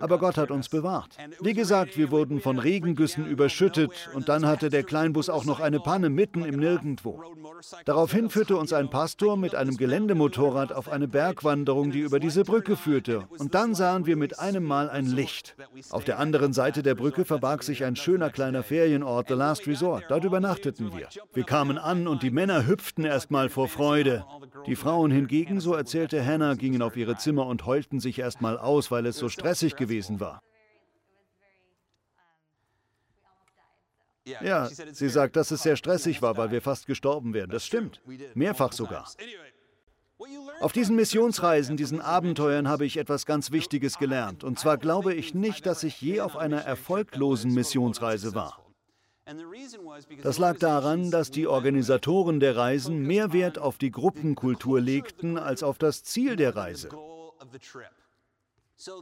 Aber 0.00 0.18
Gott 0.18 0.36
hat 0.36 0.52
uns 0.52 0.68
bewahrt. 0.68 1.16
Wie 1.40 1.54
gesagt, 1.54 1.96
wir 1.96 2.12
wurden 2.12 2.40
von 2.40 2.60
Regengüssen 2.60 3.26
überschüttet 3.26 4.08
und 4.14 4.28
dann 4.28 4.46
hatte 4.46 4.70
der 4.70 4.84
Kleinbus 4.84 5.28
auch 5.28 5.44
noch 5.44 5.58
eine 5.58 5.80
Panne 5.80 6.08
mitten 6.08 6.44
im 6.44 6.60
Nirgendwo. 6.60 7.20
Daraufhin 7.84 8.30
führte 8.30 8.56
uns 8.56 8.72
ein 8.72 8.90
Pastor 8.90 9.36
mit 9.36 9.56
einem 9.56 9.76
Geländemotorrad 9.76 10.72
auf 10.72 10.88
eine 10.88 11.08
Bergwanderung, 11.08 11.90
die 11.90 11.98
über 11.98 12.20
diese 12.20 12.44
Brücke 12.44 12.76
führte. 12.76 13.24
Und 13.38 13.56
dann 13.56 13.74
sahen 13.74 14.06
wir 14.06 14.16
mit 14.16 14.38
einem 14.38 14.62
Mal 14.62 14.88
ein 14.88 15.06
Licht. 15.06 15.56
Auf 15.90 16.04
der 16.04 16.20
anderen 16.20 16.52
Seite 16.52 16.84
der 16.84 16.94
Brücke 16.94 17.24
verbarg 17.24 17.64
sich 17.64 17.82
ein 17.84 17.96
schöner 17.96 18.30
kleiner 18.30 18.62
Ferienort, 18.62 19.26
The 19.26 19.34
Last 19.34 19.66
Resort. 19.66 20.04
Dort 20.08 20.22
übernachteten 20.22 20.92
wir. 20.96 21.08
Wir 21.32 21.44
kamen 21.44 21.76
an 21.76 22.06
und 22.06 22.22
die 22.22 22.30
Männer 22.30 22.68
hüpften 22.68 23.04
erst 23.04 23.32
mal 23.32 23.48
vor 23.48 23.66
Freude. 23.66 24.24
Die 24.66 24.76
Frauen 24.76 25.10
hingegen, 25.10 25.58
so 25.58 25.74
erzählte 25.74 26.24
Hannah, 26.24 26.54
gingen 26.54 26.82
auf 26.82 26.96
ihre 26.96 27.16
Zimmer 27.16 27.46
und 27.46 27.66
heulten 27.66 27.98
sich 27.98 28.20
erst 28.20 28.40
mal 28.40 28.58
aus, 28.58 28.92
weil 28.92 29.06
es 29.06 29.16
so 29.16 29.28
stressig 29.28 29.74
gewesen 29.74 29.87
war. 30.20 30.42
Ja, 34.42 34.68
sie 34.68 35.08
sagt, 35.08 35.36
dass 35.36 35.50
es 35.50 35.62
sehr 35.62 35.76
stressig 35.76 36.20
war, 36.22 36.36
weil 36.36 36.50
wir 36.50 36.60
fast 36.60 36.86
gestorben 36.86 37.32
wären. 37.34 37.50
Das 37.50 37.64
stimmt. 37.64 38.02
Mehrfach 38.34 38.72
sogar. 38.72 39.08
Auf 40.60 40.72
diesen 40.72 40.96
Missionsreisen, 40.96 41.76
diesen 41.76 42.00
Abenteuern 42.00 42.68
habe 42.68 42.84
ich 42.84 42.96
etwas 42.96 43.24
ganz 43.24 43.52
Wichtiges 43.52 43.98
gelernt. 43.98 44.42
Und 44.42 44.58
zwar 44.58 44.76
glaube 44.76 45.14
ich 45.14 45.34
nicht, 45.34 45.64
dass 45.66 45.84
ich 45.84 46.00
je 46.00 46.20
auf 46.20 46.36
einer 46.36 46.60
erfolglosen 46.60 47.54
Missionsreise 47.54 48.34
war. 48.34 48.58
Das 50.22 50.38
lag 50.38 50.58
daran, 50.58 51.10
dass 51.10 51.30
die 51.30 51.46
Organisatoren 51.46 52.40
der 52.40 52.56
Reisen 52.56 53.02
mehr 53.02 53.32
Wert 53.32 53.58
auf 53.58 53.78
die 53.78 53.90
Gruppenkultur 53.90 54.80
legten 54.80 55.38
als 55.38 55.62
auf 55.62 55.78
das 55.78 56.02
Ziel 56.02 56.34
der 56.36 56.56
Reise. 56.56 56.88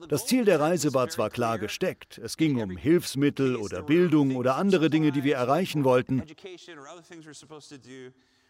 Das 0.09 0.27
Ziel 0.27 0.45
der 0.45 0.61
Reise 0.61 0.95
war 0.95 1.09
zwar 1.09 1.29
klar 1.29 1.59
gesteckt, 1.59 2.19
es 2.19 2.37
ging 2.37 2.63
um 2.63 2.77
Hilfsmittel 2.77 3.57
oder 3.57 3.83
Bildung 3.83 4.37
oder 4.37 4.57
andere 4.57 4.89
Dinge, 4.89 5.13
die 5.13 5.23
wir 5.23 5.37
erreichen 5.37 5.85
wollten, 5.85 6.23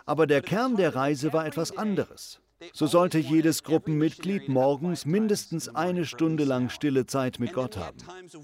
aber 0.04 0.26
der 0.28 0.40
Kern 0.40 0.76
der 0.76 0.94
Reise 0.94 1.32
war 1.32 1.46
etwas 1.46 1.76
anderes. 1.76 2.40
So 2.72 2.86
sollte 2.86 3.18
jedes 3.18 3.64
Gruppenmitglied 3.64 4.48
morgens 4.48 5.04
mindestens 5.04 5.68
eine 5.68 6.06
Stunde 6.06 6.44
lang 6.44 6.70
stille 6.70 7.04
Zeit 7.04 7.38
mit 7.38 7.52
Gott 7.52 7.76
haben. 7.76 7.98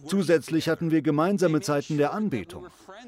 Zusätzlich 0.07 0.69
hatten 0.69 0.91
wir 0.91 1.01
gemeinsame 1.01 1.63
Zeiten 1.63 1.97
der 1.97 2.13
Anbetung. 2.13 2.67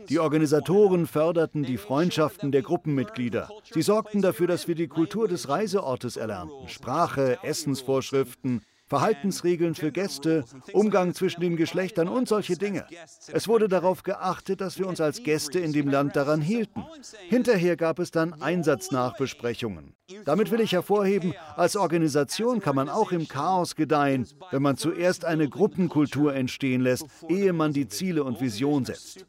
Die 0.09 0.19
Organisatoren 0.19 1.07
förderten 1.07 1.63
die 1.63 1.77
Freundschaften 1.77 2.53
der 2.53 2.63
Gruppenmitglieder. 2.63 3.51
Sie 3.71 3.83
sorgten 3.83 4.23
dafür, 4.23 4.47
dass 4.47 4.67
wir 4.67 4.77
die 4.77 4.89
Kultur 4.89 5.29
des 5.29 5.49
Reiseortes 5.49 6.17
erlernten, 6.17 6.69
Sprache, 6.69 7.39
Essensvorschriften, 7.43 8.63
Verhaltensregeln 8.95 9.75
für 9.75 9.91
Gäste, 9.91 10.45
Umgang 10.73 11.15
zwischen 11.15 11.41
den 11.41 11.57
Geschlechtern 11.57 12.07
und 12.07 12.29
solche 12.29 12.57
Dinge. 12.57 12.87
Es 13.33 13.49
wurde 13.49 13.69
darauf 13.69 14.05
geachtet, 14.05 14.61
dass 14.61 14.79
wir 14.79 14.87
uns 14.87 15.01
als 15.01 15.25
Gäste 15.25 15.59
in 15.59 15.73
dem 15.73 15.89
Land 15.89 16.15
daran 16.15 16.41
hielten. 16.41 16.85
Hinterher 17.29 17.77
gab 17.77 17.99
es 17.99 18.13
dann 18.13 18.41
Einsatznachbesprechungen. 18.41 19.97
Damit 20.27 20.51
will 20.51 20.61
ich 20.61 20.73
hervorheben, 20.73 21.33
als 21.57 21.77
Organisation 21.77 22.61
kann 22.61 22.77
man 22.77 22.91
auch 22.91 23.11
im 23.11 23.27
Chaos 23.27 23.75
gedeihen, 23.75 24.29
wenn 24.51 24.61
man 24.61 24.77
zuerst 24.77 25.25
eine 25.25 25.49
Gruppenkultur 25.49 26.35
entstehen 26.35 26.83
lässt, 26.83 27.07
ehe 27.29 27.55
man 27.55 27.73
die 27.73 27.89
Ziele 27.89 28.23
und 28.23 28.41
Vision 28.41 28.85
setzt. 28.85 29.25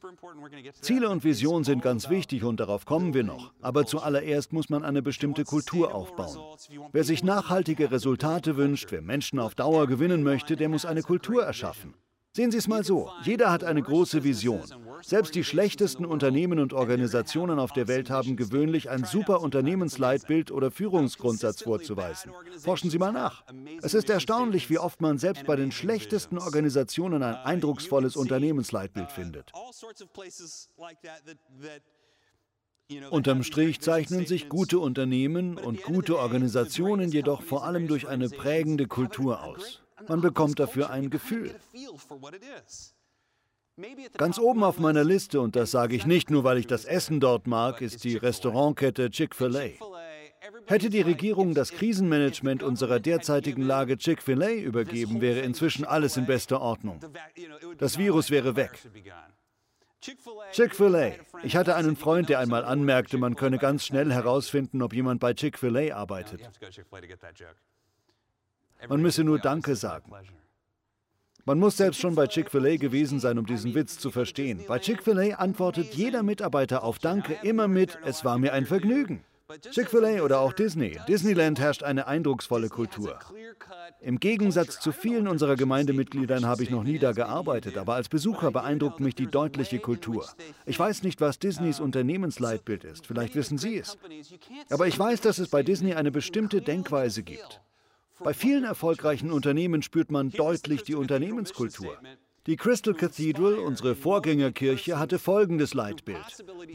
Ziele 0.81 1.09
und 1.09 1.23
Vision 1.23 1.63
sind 1.63 1.81
ganz 1.81 2.09
wichtig 2.09 2.43
und 2.43 2.59
darauf 2.59 2.85
kommen 2.85 3.13
wir 3.13 3.23
noch. 3.23 3.53
Aber 3.61 3.85
zuallererst 3.85 4.51
muss 4.51 4.69
man 4.69 4.83
eine 4.83 5.01
bestimmte 5.01 5.45
Kultur 5.45 5.95
aufbauen. 5.95 6.37
Wer 6.91 7.05
sich 7.05 7.23
nachhaltige 7.23 7.89
Resultate 7.91 8.57
wünscht, 8.57 8.91
wer 8.91 9.01
Menschen 9.01 9.39
Dauer 9.55 9.87
gewinnen 9.87 10.23
möchte, 10.23 10.55
der 10.55 10.69
muss 10.69 10.85
eine 10.85 11.01
Kultur 11.01 11.43
erschaffen. 11.43 11.93
Sehen 12.35 12.51
Sie 12.51 12.57
es 12.57 12.67
mal 12.67 12.83
so, 12.83 13.09
jeder 13.23 13.49
hat 13.49 13.63
eine 13.63 13.81
große 13.81 14.25
Vision. 14.25 14.61
Selbst 15.01 15.35
die 15.35 15.45
schlechtesten 15.45 16.05
Unternehmen 16.05 16.59
und 16.59 16.73
Organisationen 16.73 17.59
auf 17.59 17.71
der 17.71 17.87
Welt 17.87 18.09
haben 18.09 18.35
gewöhnlich 18.35 18.89
ein 18.89 19.05
super 19.05 19.39
Unternehmensleitbild 19.39 20.51
oder 20.51 20.69
Führungsgrundsatz 20.69 21.63
vorzuweisen. 21.63 22.33
Forschen 22.59 22.89
Sie 22.89 22.97
mal 22.97 23.13
nach. 23.13 23.45
Es 23.81 23.93
ist 23.93 24.09
erstaunlich, 24.09 24.69
wie 24.69 24.79
oft 24.79 24.99
man 24.99 25.17
selbst 25.17 25.45
bei 25.45 25.55
den 25.55 25.71
schlechtesten 25.71 26.37
Organisationen 26.37 27.23
ein 27.23 27.35
eindrucksvolles 27.35 28.17
Unternehmensleitbild 28.17 29.13
findet. 29.13 29.53
Unterm 33.09 33.41
Strich 33.43 33.81
zeichnen 33.81 34.27
sich 34.27 34.47
gute 34.47 34.77
Unternehmen 34.77 35.57
und 35.57 35.81
gute 35.81 36.19
Organisationen 36.19 37.11
jedoch 37.11 37.41
vor 37.41 37.63
allem 37.63 37.87
durch 37.87 38.07
eine 38.07 38.29
prägende 38.29 38.85
Kultur 38.85 39.43
aus. 39.43 39.81
Man 40.07 40.21
bekommt 40.21 40.59
dafür 40.59 40.91
ein 40.91 41.09
Gefühl. 41.09 41.55
Ganz 44.17 44.37
oben 44.37 44.63
auf 44.63 44.79
meiner 44.79 45.03
Liste, 45.03 45.41
und 45.41 45.55
das 45.55 45.71
sage 45.71 45.95
ich 45.95 46.05
nicht 46.05 46.29
nur, 46.29 46.43
weil 46.43 46.59
ich 46.59 46.67
das 46.67 46.85
Essen 46.85 47.19
dort 47.19 47.47
mag, 47.47 47.81
ist 47.81 48.03
die 48.03 48.17
Restaurantkette 48.17 49.09
Chick-fil-A. 49.09 49.71
Hätte 50.67 50.89
die 50.91 51.01
Regierung 51.01 51.55
das 51.55 51.71
Krisenmanagement 51.71 52.61
unserer 52.61 52.99
derzeitigen 52.99 53.63
Lage 53.63 53.97
Chick-fil-A 53.97 54.51
übergeben, 54.51 55.21
wäre 55.21 55.39
inzwischen 55.39 55.85
alles 55.85 56.17
in 56.17 56.27
bester 56.27 56.61
Ordnung. 56.61 56.99
Das 57.79 57.97
Virus 57.97 58.29
wäre 58.29 58.55
weg. 58.55 58.79
Chick-fil-A. 60.51 61.11
Ich 61.43 61.55
hatte 61.55 61.75
einen 61.75 61.95
Freund, 61.95 62.29
der 62.29 62.39
einmal 62.39 62.63
anmerkte, 62.63 63.17
man 63.17 63.35
könne 63.35 63.57
ganz 63.57 63.85
schnell 63.85 64.11
herausfinden, 64.11 64.81
ob 64.81 64.93
jemand 64.93 65.19
bei 65.19 65.33
Chick-fil-A 65.33 65.95
arbeitet. 65.95 66.41
Man 68.87 69.01
müsse 69.01 69.23
nur 69.23 69.39
Danke 69.39 69.75
sagen. 69.75 70.11
Man 71.47 71.59
muss 71.59 71.77
selbst 71.77 72.01
schon 72.01 72.15
bei 72.15 72.27
Chick-fil-A 72.27 72.77
gewesen 72.77 73.19
sein, 73.19 73.37
um 73.37 73.45
diesen 73.45 73.75
Witz 73.75 73.99
zu 73.99 74.09
verstehen. 74.09 74.63
Bei 74.67 74.79
Chick-fil-A 74.79 75.35
antwortet 75.35 75.93
jeder 75.93 76.23
Mitarbeiter 76.23 76.83
auf 76.83 76.97
Danke 76.99 77.37
immer 77.43 77.67
mit, 77.67 77.99
es 78.03 78.25
war 78.25 78.39
mir 78.39 78.53
ein 78.53 78.65
Vergnügen. 78.65 79.23
Chick-fil-A 79.61 80.23
oder 80.23 80.39
auch 80.39 80.53
Disney. 80.53 80.97
Disneyland 81.07 81.59
herrscht 81.59 81.83
eine 81.83 82.07
eindrucksvolle 82.07 82.67
Kultur. 82.67 83.19
Im 84.01 84.19
Gegensatz 84.19 84.79
zu 84.79 84.91
vielen 84.91 85.27
unserer 85.27 85.55
Gemeindemitgliedern 85.55 86.47
habe 86.47 86.63
ich 86.63 86.71
noch 86.71 86.83
nie 86.83 86.97
da 86.97 87.11
gearbeitet, 87.11 87.77
aber 87.77 87.93
als 87.93 88.09
Besucher 88.09 88.51
beeindruckt 88.51 88.99
mich 88.99 89.13
die 89.13 89.27
deutliche 89.27 89.77
Kultur. 89.77 90.27
Ich 90.65 90.79
weiß 90.79 91.03
nicht, 91.03 91.21
was 91.21 91.37
Disneys 91.37 91.79
Unternehmensleitbild 91.79 92.85
ist, 92.85 93.05
vielleicht 93.05 93.35
wissen 93.35 93.59
Sie 93.59 93.77
es. 93.77 93.99
Aber 94.71 94.87
ich 94.87 94.97
weiß, 94.97 95.21
dass 95.21 95.37
es 95.37 95.49
bei 95.49 95.61
Disney 95.61 95.93
eine 95.93 96.11
bestimmte 96.11 96.61
Denkweise 96.61 97.21
gibt. 97.21 97.61
Bei 98.23 98.33
vielen 98.33 98.63
erfolgreichen 98.63 99.31
Unternehmen 99.31 99.83
spürt 99.83 100.09
man 100.09 100.31
deutlich 100.31 100.83
die 100.83 100.95
Unternehmenskultur. 100.95 101.97
Die 102.47 102.57
Crystal 102.57 102.93
Cathedral, 102.93 103.55
unsere 103.55 103.95
Vorgängerkirche, 103.95 104.99
hatte 104.99 105.17
folgendes 105.17 105.73
Leitbild. 105.73 106.19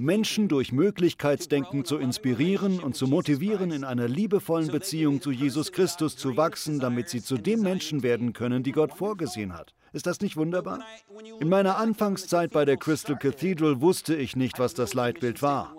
Menschen 0.00 0.48
durch 0.48 0.72
Möglichkeitsdenken 0.72 1.84
zu 1.84 1.98
inspirieren 1.98 2.80
und 2.80 2.96
zu 2.96 3.06
motivieren, 3.06 3.70
in 3.70 3.84
einer 3.84 4.08
liebevollen 4.08 4.72
Beziehung 4.72 5.20
zu 5.20 5.30
Jesus 5.30 5.70
Christus 5.70 6.16
zu 6.16 6.36
wachsen, 6.36 6.80
damit 6.80 7.08
sie 7.08 7.22
zu 7.22 7.36
den 7.36 7.60
Menschen 7.60 8.02
werden 8.02 8.32
können, 8.32 8.64
die 8.64 8.72
Gott 8.72 8.92
vorgesehen 8.94 9.56
hat. 9.56 9.72
Ist 9.92 10.06
das 10.06 10.20
nicht 10.20 10.36
wunderbar? 10.36 10.80
In 11.40 11.48
meiner 11.48 11.76
Anfangszeit 11.76 12.52
bei 12.52 12.64
der 12.64 12.76
Crystal 12.76 13.16
Cathedral 13.16 13.80
wusste 13.80 14.14
ich 14.14 14.36
nicht, 14.36 14.58
was 14.58 14.74
das 14.74 14.94
Leitbild 14.94 15.42
war. 15.42 15.74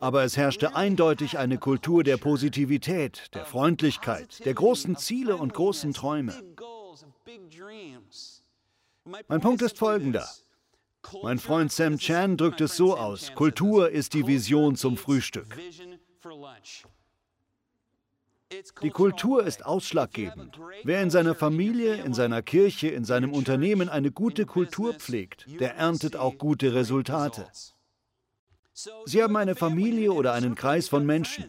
Aber 0.00 0.24
es 0.24 0.36
herrschte 0.36 0.74
eindeutig 0.74 1.38
eine 1.38 1.58
Kultur 1.58 2.02
der 2.02 2.16
Positivität, 2.16 3.34
der 3.34 3.44
Freundlichkeit, 3.44 4.44
der 4.44 4.54
großen 4.54 4.96
Ziele 4.96 5.36
und 5.36 5.54
großen 5.54 5.92
Träume. 5.92 6.34
Mein 9.28 9.40
Punkt 9.40 9.62
ist 9.62 9.78
folgender. 9.78 10.28
Mein 11.22 11.38
Freund 11.38 11.72
Sam 11.72 11.98
Chan 11.98 12.36
drückt 12.36 12.60
es 12.60 12.76
so 12.76 12.96
aus, 12.96 13.32
Kultur 13.34 13.90
ist 13.90 14.14
die 14.14 14.26
Vision 14.26 14.76
zum 14.76 14.96
Frühstück. 14.96 15.56
Die 18.82 18.90
Kultur 18.90 19.44
ist 19.44 19.64
ausschlaggebend. 19.64 20.58
Wer 20.82 21.02
in 21.02 21.10
seiner 21.10 21.34
Familie, 21.34 21.96
in 22.02 22.14
seiner 22.14 22.42
Kirche, 22.42 22.88
in 22.88 23.04
seinem 23.04 23.32
Unternehmen 23.32 23.88
eine 23.88 24.10
gute 24.10 24.46
Kultur 24.46 24.94
pflegt, 24.94 25.46
der 25.60 25.76
erntet 25.76 26.16
auch 26.16 26.38
gute 26.38 26.74
Resultate. 26.74 27.46
Sie 29.06 29.22
haben 29.22 29.36
eine 29.36 29.56
Familie 29.56 30.12
oder 30.12 30.34
einen 30.34 30.54
Kreis 30.54 30.88
von 30.88 31.04
Menschen. 31.04 31.46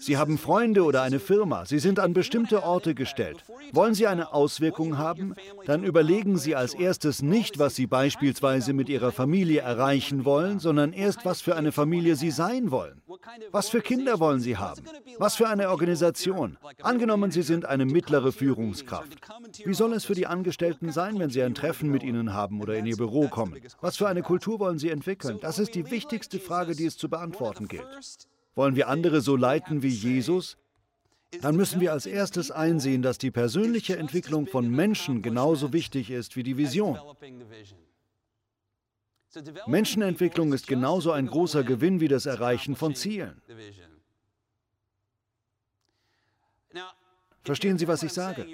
Sie 0.00 0.16
haben 0.16 0.36
Freunde 0.36 0.82
oder 0.82 1.02
eine 1.02 1.20
Firma. 1.20 1.64
Sie 1.64 1.78
sind 1.78 2.00
an 2.00 2.12
bestimmte 2.12 2.64
Orte 2.64 2.94
gestellt. 2.94 3.44
Wollen 3.72 3.94
Sie 3.94 4.08
eine 4.08 4.32
Auswirkung 4.32 4.98
haben? 4.98 5.34
Dann 5.66 5.84
überlegen 5.84 6.38
Sie 6.38 6.56
als 6.56 6.74
erstes 6.74 7.22
nicht, 7.22 7.60
was 7.60 7.76
Sie 7.76 7.86
beispielsweise 7.86 8.72
mit 8.72 8.88
Ihrer 8.88 9.12
Familie 9.12 9.60
erreichen 9.60 10.24
wollen, 10.24 10.58
sondern 10.58 10.92
erst, 10.92 11.24
was 11.24 11.40
für 11.40 11.54
eine 11.54 11.70
Familie 11.70 12.16
Sie 12.16 12.32
sein 12.32 12.72
wollen. 12.72 13.00
Was 13.52 13.68
für 13.68 13.80
Kinder 13.80 14.18
wollen 14.18 14.40
Sie 14.40 14.56
haben? 14.56 14.82
Was 15.18 15.36
für 15.36 15.48
eine 15.48 15.70
Organisation? 15.70 16.56
Angenommen, 16.82 17.30
Sie 17.30 17.42
sind 17.42 17.64
eine 17.64 17.86
mittlere 17.86 18.32
Führungskraft. 18.32 19.16
Wie 19.64 19.74
soll 19.74 19.92
es 19.92 20.04
für 20.04 20.14
die 20.14 20.26
Angestellten 20.26 20.90
sein, 20.90 21.18
wenn 21.18 21.30
Sie 21.30 21.42
ein 21.42 21.54
Treffen 21.54 21.90
mit 21.90 22.02
ihnen 22.02 22.34
haben 22.34 22.60
oder 22.60 22.76
in 22.76 22.86
Ihr 22.86 22.96
Büro 22.96 23.28
kommen? 23.28 23.60
Was 23.80 23.96
für 23.96 24.08
eine 24.08 24.22
Kultur 24.22 24.58
wollen 24.58 24.78
Sie 24.78 24.90
entwickeln? 24.90 25.38
Das 25.40 25.58
ist 25.60 25.74
die 25.74 25.88
wichtigste 25.90 26.40
Frage, 26.40 26.55
die 26.64 26.86
es 26.86 26.96
zu 26.96 27.08
beantworten 27.08 27.68
gilt. 27.68 27.84
Wollen 28.54 28.76
wir 28.76 28.88
andere 28.88 29.20
so 29.20 29.36
leiten 29.36 29.82
wie 29.82 29.88
Jesus? 29.88 30.56
Dann 31.42 31.56
müssen 31.56 31.80
wir 31.80 31.92
als 31.92 32.06
erstes 32.06 32.50
einsehen, 32.50 33.02
dass 33.02 33.18
die 33.18 33.30
persönliche 33.30 33.96
Entwicklung 33.96 34.46
von 34.46 34.68
Menschen 34.70 35.22
genauso 35.22 35.72
wichtig 35.72 36.10
ist 36.10 36.36
wie 36.36 36.42
die 36.42 36.56
Vision. 36.56 36.98
Menschenentwicklung 39.66 40.52
ist 40.52 40.66
genauso 40.66 41.12
ein 41.12 41.26
großer 41.26 41.62
Gewinn 41.62 42.00
wie 42.00 42.08
das 42.08 42.26
Erreichen 42.26 42.74
von 42.74 42.94
Zielen. 42.94 43.42
Verstehen 47.42 47.78
Sie, 47.78 47.86
was 47.86 48.02
ich 48.02 48.12
sage? 48.12 48.46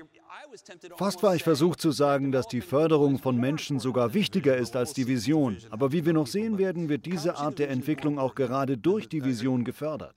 Fast 0.96 1.22
war 1.22 1.34
ich 1.34 1.42
versucht 1.42 1.80
zu 1.80 1.92
sagen, 1.92 2.30
dass 2.30 2.46
die 2.46 2.60
Förderung 2.60 3.18
von 3.18 3.36
Menschen 3.36 3.80
sogar 3.80 4.12
wichtiger 4.12 4.56
ist 4.56 4.76
als 4.76 4.92
die 4.92 5.06
Vision. 5.06 5.56
Aber 5.70 5.92
wie 5.92 6.04
wir 6.04 6.12
noch 6.12 6.26
sehen 6.26 6.58
werden, 6.58 6.88
wird 6.88 7.06
diese 7.06 7.36
Art 7.36 7.58
der 7.58 7.70
Entwicklung 7.70 8.18
auch 8.18 8.34
gerade 8.34 8.76
durch 8.76 9.08
die 9.08 9.24
Vision 9.24 9.64
gefördert. 9.64 10.14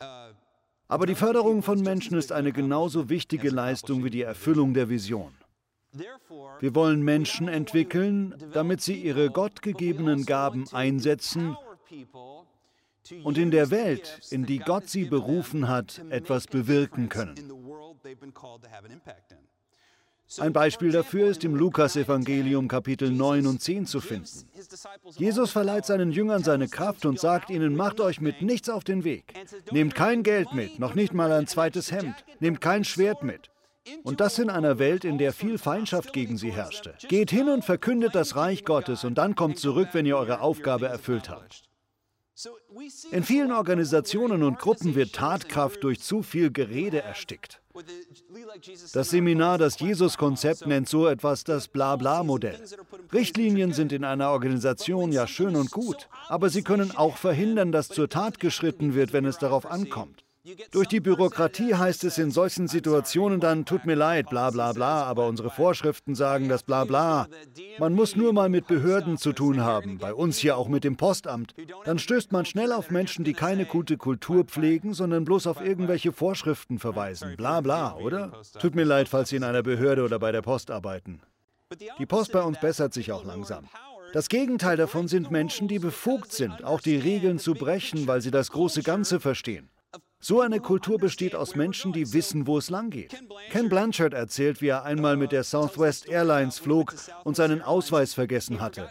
Aber 0.87 1.05
die 1.05 1.15
Förderung 1.15 1.63
von 1.63 1.81
Menschen 1.81 2.17
ist 2.17 2.31
eine 2.31 2.51
genauso 2.51 3.09
wichtige 3.09 3.49
Leistung 3.49 4.03
wie 4.03 4.09
die 4.09 4.21
Erfüllung 4.21 4.73
der 4.73 4.89
Vision. 4.89 5.33
Wir 6.59 6.75
wollen 6.75 7.01
Menschen 7.01 7.47
entwickeln, 7.47 8.35
damit 8.53 8.81
sie 8.81 8.95
ihre 8.95 9.29
gottgegebenen 9.29 10.25
Gaben 10.25 10.65
einsetzen 10.73 11.55
und 13.23 13.37
in 13.37 13.51
der 13.51 13.71
Welt, 13.71 14.19
in 14.31 14.45
die 14.45 14.59
Gott 14.59 14.89
sie 14.89 15.05
berufen 15.05 15.67
hat, 15.67 16.01
etwas 16.09 16.47
bewirken 16.47 17.07
können. 17.07 17.35
Ein 20.39 20.53
Beispiel 20.53 20.91
dafür 20.91 21.27
ist 21.29 21.43
im 21.43 21.55
Lukasevangelium 21.55 22.67
Kapitel 22.67 23.11
9 23.11 23.45
und 23.45 23.61
10 23.61 23.85
zu 23.85 24.01
finden. 24.01 24.49
Jesus 25.17 25.51
verleiht 25.51 25.85
seinen 25.85 26.11
Jüngern 26.11 26.43
seine 26.43 26.67
Kraft 26.67 27.05
und 27.05 27.19
sagt 27.19 27.49
ihnen, 27.49 27.75
macht 27.75 28.01
euch 28.01 28.19
mit 28.19 28.41
nichts 28.41 28.69
auf 28.69 28.83
den 28.83 29.03
Weg. 29.03 29.33
Nehmt 29.71 29.93
kein 29.93 30.23
Geld 30.23 30.53
mit, 30.53 30.79
noch 30.79 30.95
nicht 30.95 31.13
mal 31.13 31.31
ein 31.31 31.47
zweites 31.47 31.91
Hemd. 31.91 32.15
Nehmt 32.39 32.59
kein 32.59 32.83
Schwert 32.83 33.23
mit. 33.23 33.51
Und 34.03 34.19
das 34.19 34.39
in 34.39 34.49
einer 34.49 34.79
Welt, 34.79 35.05
in 35.05 35.19
der 35.19 35.31
viel 35.31 35.59
Feindschaft 35.59 36.11
gegen 36.11 36.37
sie 36.37 36.51
herrschte. 36.51 36.95
Geht 37.07 37.29
hin 37.29 37.47
und 37.47 37.63
verkündet 37.63 38.15
das 38.15 38.35
Reich 38.35 38.65
Gottes 38.65 39.03
und 39.03 39.15
dann 39.19 39.35
kommt 39.35 39.59
zurück, 39.59 39.89
wenn 39.93 40.07
ihr 40.07 40.17
eure 40.17 40.41
Aufgabe 40.41 40.87
erfüllt 40.87 41.29
habt. 41.29 41.63
In 43.11 43.23
vielen 43.23 43.51
Organisationen 43.51 44.43
und 44.43 44.59
Gruppen 44.59 44.95
wird 44.95 45.13
Tatkraft 45.13 45.83
durch 45.83 46.01
zu 46.01 46.23
viel 46.23 46.51
Gerede 46.51 47.01
erstickt. 47.01 47.61
Das 48.93 49.09
Seminar, 49.09 49.57
das 49.57 49.79
Jesus-Konzept, 49.79 50.65
nennt 50.65 50.89
so 50.89 51.07
etwas 51.07 51.43
das 51.43 51.67
Blabla-Modell. 51.67 52.59
Richtlinien 53.13 53.73
sind 53.73 53.91
in 53.91 54.03
einer 54.03 54.31
Organisation 54.31 55.11
ja 55.11 55.27
schön 55.27 55.55
und 55.55 55.71
gut, 55.71 56.07
aber 56.27 56.49
sie 56.49 56.63
können 56.63 56.95
auch 56.95 57.17
verhindern, 57.17 57.71
dass 57.71 57.87
zur 57.87 58.09
Tat 58.09 58.39
geschritten 58.39 58.95
wird, 58.95 59.13
wenn 59.13 59.25
es 59.25 59.37
darauf 59.37 59.65
ankommt. 59.65 60.24
Durch 60.71 60.87
die 60.87 60.99
Bürokratie 60.99 61.73
heißt 61.73 62.03
es 62.03 62.19
in 62.19 62.29
solchen 62.29 62.67
Situationen 62.67 63.39
dann, 63.39 63.65
tut 63.65 63.85
mir 63.85 63.95
leid, 63.95 64.29
bla 64.29 64.51
bla 64.51 64.73
bla, 64.73 65.03
aber 65.03 65.27
unsere 65.27 65.49
Vorschriften 65.49 66.13
sagen 66.13 66.49
das 66.49 66.61
bla 66.61 66.85
bla. 66.85 67.27
Man 67.79 67.93
muss 67.93 68.15
nur 68.15 68.31
mal 68.31 68.49
mit 68.49 68.67
Behörden 68.67 69.17
zu 69.17 69.33
tun 69.33 69.61
haben, 69.61 69.97
bei 69.97 70.13
uns 70.13 70.37
hier 70.37 70.57
auch 70.57 70.67
mit 70.67 70.83
dem 70.83 70.97
Postamt. 70.97 71.55
Dann 71.85 71.97
stößt 71.97 72.31
man 72.31 72.45
schnell 72.45 72.71
auf 72.71 72.91
Menschen, 72.91 73.25
die 73.25 73.33
keine 73.33 73.65
gute 73.65 73.97
Kultur 73.97 74.43
pflegen, 74.43 74.93
sondern 74.93 75.25
bloß 75.25 75.47
auf 75.47 75.61
irgendwelche 75.61 76.11
Vorschriften 76.11 76.77
verweisen. 76.77 77.35
Bla 77.37 77.61
bla, 77.61 77.95
oder? 77.95 78.31
Tut 78.59 78.75
mir 78.75 78.85
leid, 78.85 79.09
falls 79.09 79.29
Sie 79.29 79.37
in 79.37 79.43
einer 79.43 79.63
Behörde 79.63 80.03
oder 80.03 80.19
bei 80.19 80.31
der 80.31 80.43
Post 80.43 80.69
arbeiten. 80.69 81.21
Die 81.97 82.05
Post 82.05 82.31
bei 82.31 82.41
uns 82.43 82.59
bessert 82.59 82.93
sich 82.93 83.11
auch 83.11 83.25
langsam. 83.25 83.67
Das 84.13 84.29
Gegenteil 84.29 84.77
davon 84.77 85.07
sind 85.07 85.31
Menschen, 85.31 85.67
die 85.67 85.79
befugt 85.79 86.31
sind, 86.31 86.63
auch 86.63 86.79
die 86.79 86.97
Regeln 86.97 87.39
zu 87.39 87.53
brechen, 87.53 88.07
weil 88.07 88.21
sie 88.21 88.31
das 88.31 88.51
große 88.51 88.83
Ganze 88.83 89.19
verstehen. 89.19 89.69
So 90.27 90.41
eine 90.41 90.59
Kultur 90.59 90.97
besteht 90.97 91.35
aus 91.35 91.53
Menschen, 91.53 91.93
die 91.93 92.11
wissen, 92.11 92.47
wo 92.47 92.57
es 92.57 92.71
lang 92.71 92.89
geht. 92.89 93.15
Ken 93.51 93.69
Blanchard 93.69 94.15
erzählt, 94.15 94.59
wie 94.59 94.69
er 94.69 94.83
einmal 94.83 95.17
mit 95.17 95.31
der 95.31 95.43
Southwest 95.43 96.09
Airlines 96.09 96.57
flog 96.57 96.95
und 97.23 97.35
seinen 97.35 97.61
Ausweis 97.61 98.15
vergessen 98.15 98.59
hatte. 98.59 98.89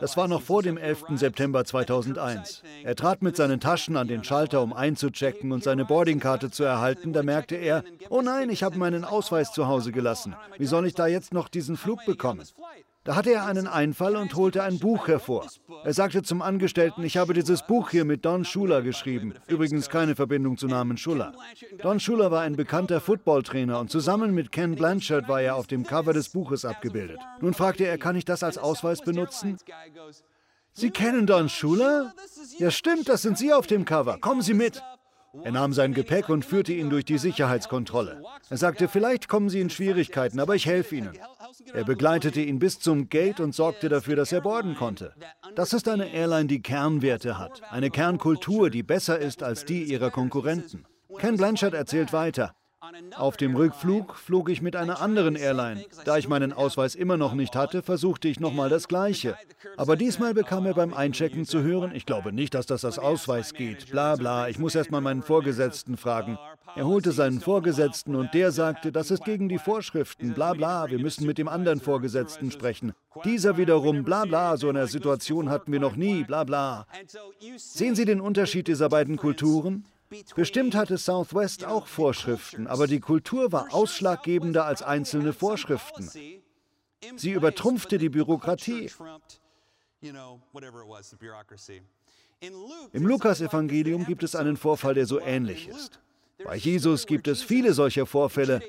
Das 0.00 0.16
war 0.16 0.26
noch 0.26 0.42
vor 0.42 0.64
dem 0.64 0.76
11. 0.76 1.04
September 1.14 1.64
2001. 1.64 2.64
Er 2.82 2.96
trat 2.96 3.22
mit 3.22 3.36
seinen 3.36 3.60
Taschen 3.60 3.96
an 3.96 4.08
den 4.08 4.24
Schalter, 4.24 4.60
um 4.60 4.72
einzuchecken 4.72 5.52
und 5.52 5.62
seine 5.62 5.84
Boardingkarte 5.84 6.50
zu 6.50 6.64
erhalten. 6.64 7.12
Da 7.12 7.22
merkte 7.22 7.54
er, 7.54 7.84
oh 8.10 8.20
nein, 8.20 8.50
ich 8.50 8.64
habe 8.64 8.76
meinen 8.76 9.04
Ausweis 9.04 9.52
zu 9.52 9.68
Hause 9.68 9.92
gelassen. 9.92 10.34
Wie 10.58 10.66
soll 10.66 10.88
ich 10.88 10.94
da 10.94 11.06
jetzt 11.06 11.32
noch 11.32 11.48
diesen 11.48 11.76
Flug 11.76 12.04
bekommen? 12.06 12.42
Da 13.04 13.16
hatte 13.16 13.32
er 13.32 13.46
einen 13.46 13.66
Einfall 13.66 14.14
und 14.14 14.36
holte 14.36 14.62
ein 14.62 14.78
Buch 14.78 15.08
hervor. 15.08 15.46
Er 15.82 15.92
sagte 15.92 16.22
zum 16.22 16.40
Angestellten, 16.40 17.02
ich 17.02 17.16
habe 17.16 17.34
dieses 17.34 17.66
Buch 17.66 17.90
hier 17.90 18.04
mit 18.04 18.24
Don 18.24 18.44
Schuler 18.44 18.80
geschrieben. 18.80 19.34
Übrigens 19.48 19.88
keine 19.88 20.14
Verbindung 20.14 20.56
zu 20.56 20.68
Namen 20.68 20.96
Schuller. 20.96 21.32
Don 21.82 21.98
Schuler 21.98 22.30
war 22.30 22.42
ein 22.42 22.54
bekannter 22.54 23.00
Footballtrainer 23.00 23.80
und 23.80 23.90
zusammen 23.90 24.34
mit 24.34 24.52
Ken 24.52 24.76
Blanchard 24.76 25.28
war 25.28 25.42
er 25.42 25.56
auf 25.56 25.66
dem 25.66 25.84
Cover 25.84 26.12
des 26.12 26.28
Buches 26.28 26.64
abgebildet. 26.64 27.18
Nun 27.40 27.54
fragte 27.54 27.84
er, 27.84 27.98
kann 27.98 28.14
ich 28.14 28.24
das 28.24 28.44
als 28.44 28.56
Ausweis 28.56 29.00
benutzen? 29.00 29.58
Sie 30.72 30.90
kennen 30.90 31.26
Don 31.26 31.48
Schuler? 31.48 32.14
Ja 32.58 32.70
stimmt, 32.70 33.08
das 33.08 33.22
sind 33.22 33.36
Sie 33.36 33.52
auf 33.52 33.66
dem 33.66 33.84
Cover. 33.84 34.18
Kommen 34.18 34.42
Sie 34.42 34.54
mit. 34.54 34.80
Er 35.44 35.52
nahm 35.52 35.72
sein 35.72 35.94
Gepäck 35.94 36.28
und 36.28 36.44
führte 36.44 36.72
ihn 36.72 36.90
durch 36.90 37.04
die 37.04 37.18
Sicherheitskontrolle. 37.18 38.22
Er 38.50 38.56
sagte, 38.56 38.88
vielleicht 38.88 39.28
kommen 39.28 39.48
Sie 39.48 39.60
in 39.60 39.70
Schwierigkeiten, 39.70 40.38
aber 40.40 40.54
ich 40.54 40.66
helfe 40.66 40.96
Ihnen. 40.96 41.18
Er 41.72 41.84
begleitete 41.84 42.40
ihn 42.40 42.58
bis 42.58 42.78
zum 42.78 43.08
Gate 43.08 43.40
und 43.40 43.54
sorgte 43.54 43.88
dafür, 43.88 44.16
dass 44.16 44.32
er 44.32 44.42
borden 44.42 44.74
konnte. 44.74 45.14
Das 45.54 45.72
ist 45.72 45.88
eine 45.88 46.12
Airline, 46.12 46.46
die 46.46 46.60
Kernwerte 46.62 47.38
hat, 47.38 47.62
eine 47.70 47.90
Kernkultur, 47.90 48.70
die 48.70 48.82
besser 48.82 49.18
ist 49.18 49.42
als 49.42 49.64
die 49.64 49.84
ihrer 49.84 50.10
Konkurrenten. 50.10 50.84
Ken 51.18 51.36
Blanchard 51.36 51.74
erzählt 51.74 52.12
weiter. 52.12 52.54
Auf 53.16 53.36
dem 53.36 53.54
Rückflug 53.54 54.16
flog 54.16 54.48
ich 54.48 54.60
mit 54.60 54.74
einer 54.74 55.00
anderen 55.00 55.36
Airline. 55.36 55.84
Da 56.04 56.18
ich 56.18 56.28
meinen 56.28 56.52
Ausweis 56.52 56.96
immer 56.96 57.16
noch 57.16 57.32
nicht 57.34 57.54
hatte, 57.54 57.80
versuchte 57.82 58.26
ich 58.26 58.40
nochmal 58.40 58.70
das 58.70 58.88
Gleiche. 58.88 59.36
Aber 59.76 59.96
diesmal 59.96 60.34
bekam 60.34 60.66
er 60.66 60.74
beim 60.74 60.92
Einchecken 60.92 61.44
zu 61.44 61.62
hören, 61.62 61.94
ich 61.94 62.06
glaube 62.06 62.32
nicht, 62.32 62.54
dass 62.54 62.66
das 62.66 62.84
als 62.84 62.98
Ausweis 62.98 63.54
geht. 63.54 63.90
Bla 63.90 64.16
bla, 64.16 64.48
ich 64.48 64.58
muss 64.58 64.74
erst 64.74 64.90
mal 64.90 65.00
meinen 65.00 65.22
Vorgesetzten 65.22 65.96
fragen. 65.96 66.38
Er 66.74 66.86
holte 66.86 67.12
seinen 67.12 67.40
Vorgesetzten 67.40 68.16
und 68.16 68.34
der 68.34 68.50
sagte, 68.50 68.90
das 68.90 69.10
ist 69.10 69.24
gegen 69.24 69.48
die 69.48 69.58
Vorschriften. 69.58 70.32
Bla 70.32 70.54
bla, 70.54 70.90
wir 70.90 70.98
müssen 70.98 71.26
mit 71.26 71.38
dem 71.38 71.48
anderen 71.48 71.80
Vorgesetzten 71.80 72.50
sprechen. 72.50 72.94
Dieser 73.24 73.58
wiederum, 73.58 74.02
bla 74.02 74.24
bla, 74.24 74.56
so 74.56 74.68
eine 74.68 74.86
Situation 74.88 75.50
hatten 75.50 75.70
wir 75.70 75.80
noch 75.80 75.96
nie, 75.96 76.24
bla 76.24 76.44
bla. 76.44 76.86
Sehen 77.56 77.94
Sie 77.94 78.06
den 78.06 78.20
Unterschied 78.20 78.66
dieser 78.66 78.88
beiden 78.88 79.16
Kulturen? 79.18 79.84
Bestimmt 80.34 80.74
hatte 80.74 80.98
Southwest 80.98 81.64
auch 81.64 81.86
Vorschriften, 81.86 82.66
aber 82.66 82.86
die 82.86 83.00
Kultur 83.00 83.52
war 83.52 83.72
ausschlaggebender 83.72 84.64
als 84.64 84.82
einzelne 84.82 85.32
Vorschriften. 85.32 86.08
Sie 87.16 87.32
übertrumpfte 87.32 87.98
die 87.98 88.08
Bürokratie. 88.08 88.90
Im 92.92 93.06
Lukasevangelium 93.06 94.04
gibt 94.04 94.22
es 94.22 94.34
einen 94.34 94.56
Vorfall, 94.56 94.94
der 94.94 95.06
so 95.06 95.20
ähnlich 95.20 95.68
ist. 95.68 96.00
Bei 96.44 96.56
Jesus 96.56 97.06
gibt 97.06 97.28
es 97.28 97.42
viele 97.42 97.72
solcher 97.72 98.06
Vorfälle, 98.06 98.60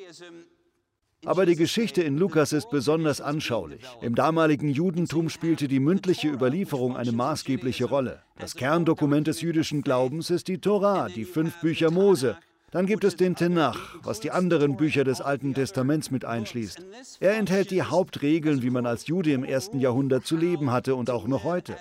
aber 1.26 1.46
die 1.46 1.56
Geschichte 1.56 2.02
in 2.02 2.18
Lukas 2.18 2.54
ist 2.54 2.70
besonders 2.70 3.22
anschaulich. 3.22 3.84
Im 4.02 4.16
damaligen 4.16 4.70
Judentum 4.70 5.30
spielte 5.30 5.68
die 5.68 5.80
mündliche 5.80 6.30
Überlieferung 6.30 6.98
eine 6.98 7.12
maßgebliche 7.12 7.86
Rolle. 7.86 8.22
Das 8.38 8.56
Kerndokument 8.56 9.28
des 9.28 9.42
jüdischen 9.42 9.82
Glaubens 9.82 10.30
ist 10.30 10.48
die 10.48 10.60
Tora, 10.60 11.08
die 11.08 11.26
fünf 11.26 11.60
Bücher 11.62 11.92
Mose. 11.92 12.38
Dann 12.74 12.88
gibt 12.88 13.04
es 13.04 13.16
den 13.16 13.36
Tenach, 13.36 13.98
was 14.02 14.20
die 14.20 14.32
anderen 14.32 14.78
Bücher 14.78 15.04
des 15.04 15.22
Alten 15.22 15.54
Testaments 15.54 16.10
mit 16.10 16.26
einschließt. 16.26 16.84
Er 17.20 17.36
enthält 17.36 17.70
die 17.70 17.84
Hauptregeln, 17.84 18.64
wie 18.64 18.72
man 18.72 18.88
als 18.88 19.06
Jude 19.06 19.32
im 19.32 19.44
ersten 19.44 19.80
Jahrhundert 19.80 20.26
zu 20.26 20.36
leben 20.36 20.72
hatte 20.72 20.96
und 20.96 21.12
auch 21.12 21.28
noch 21.28 21.44
heute. 21.44 21.76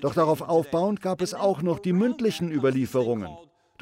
Doch 0.00 0.14
darauf 0.14 0.40
aufbauend 0.40 1.02
gab 1.02 1.20
es 1.20 1.34
auch 1.34 1.60
noch 1.60 1.78
die 1.78 1.92
mündlichen 1.92 2.50
Überlieferungen. 2.50 3.28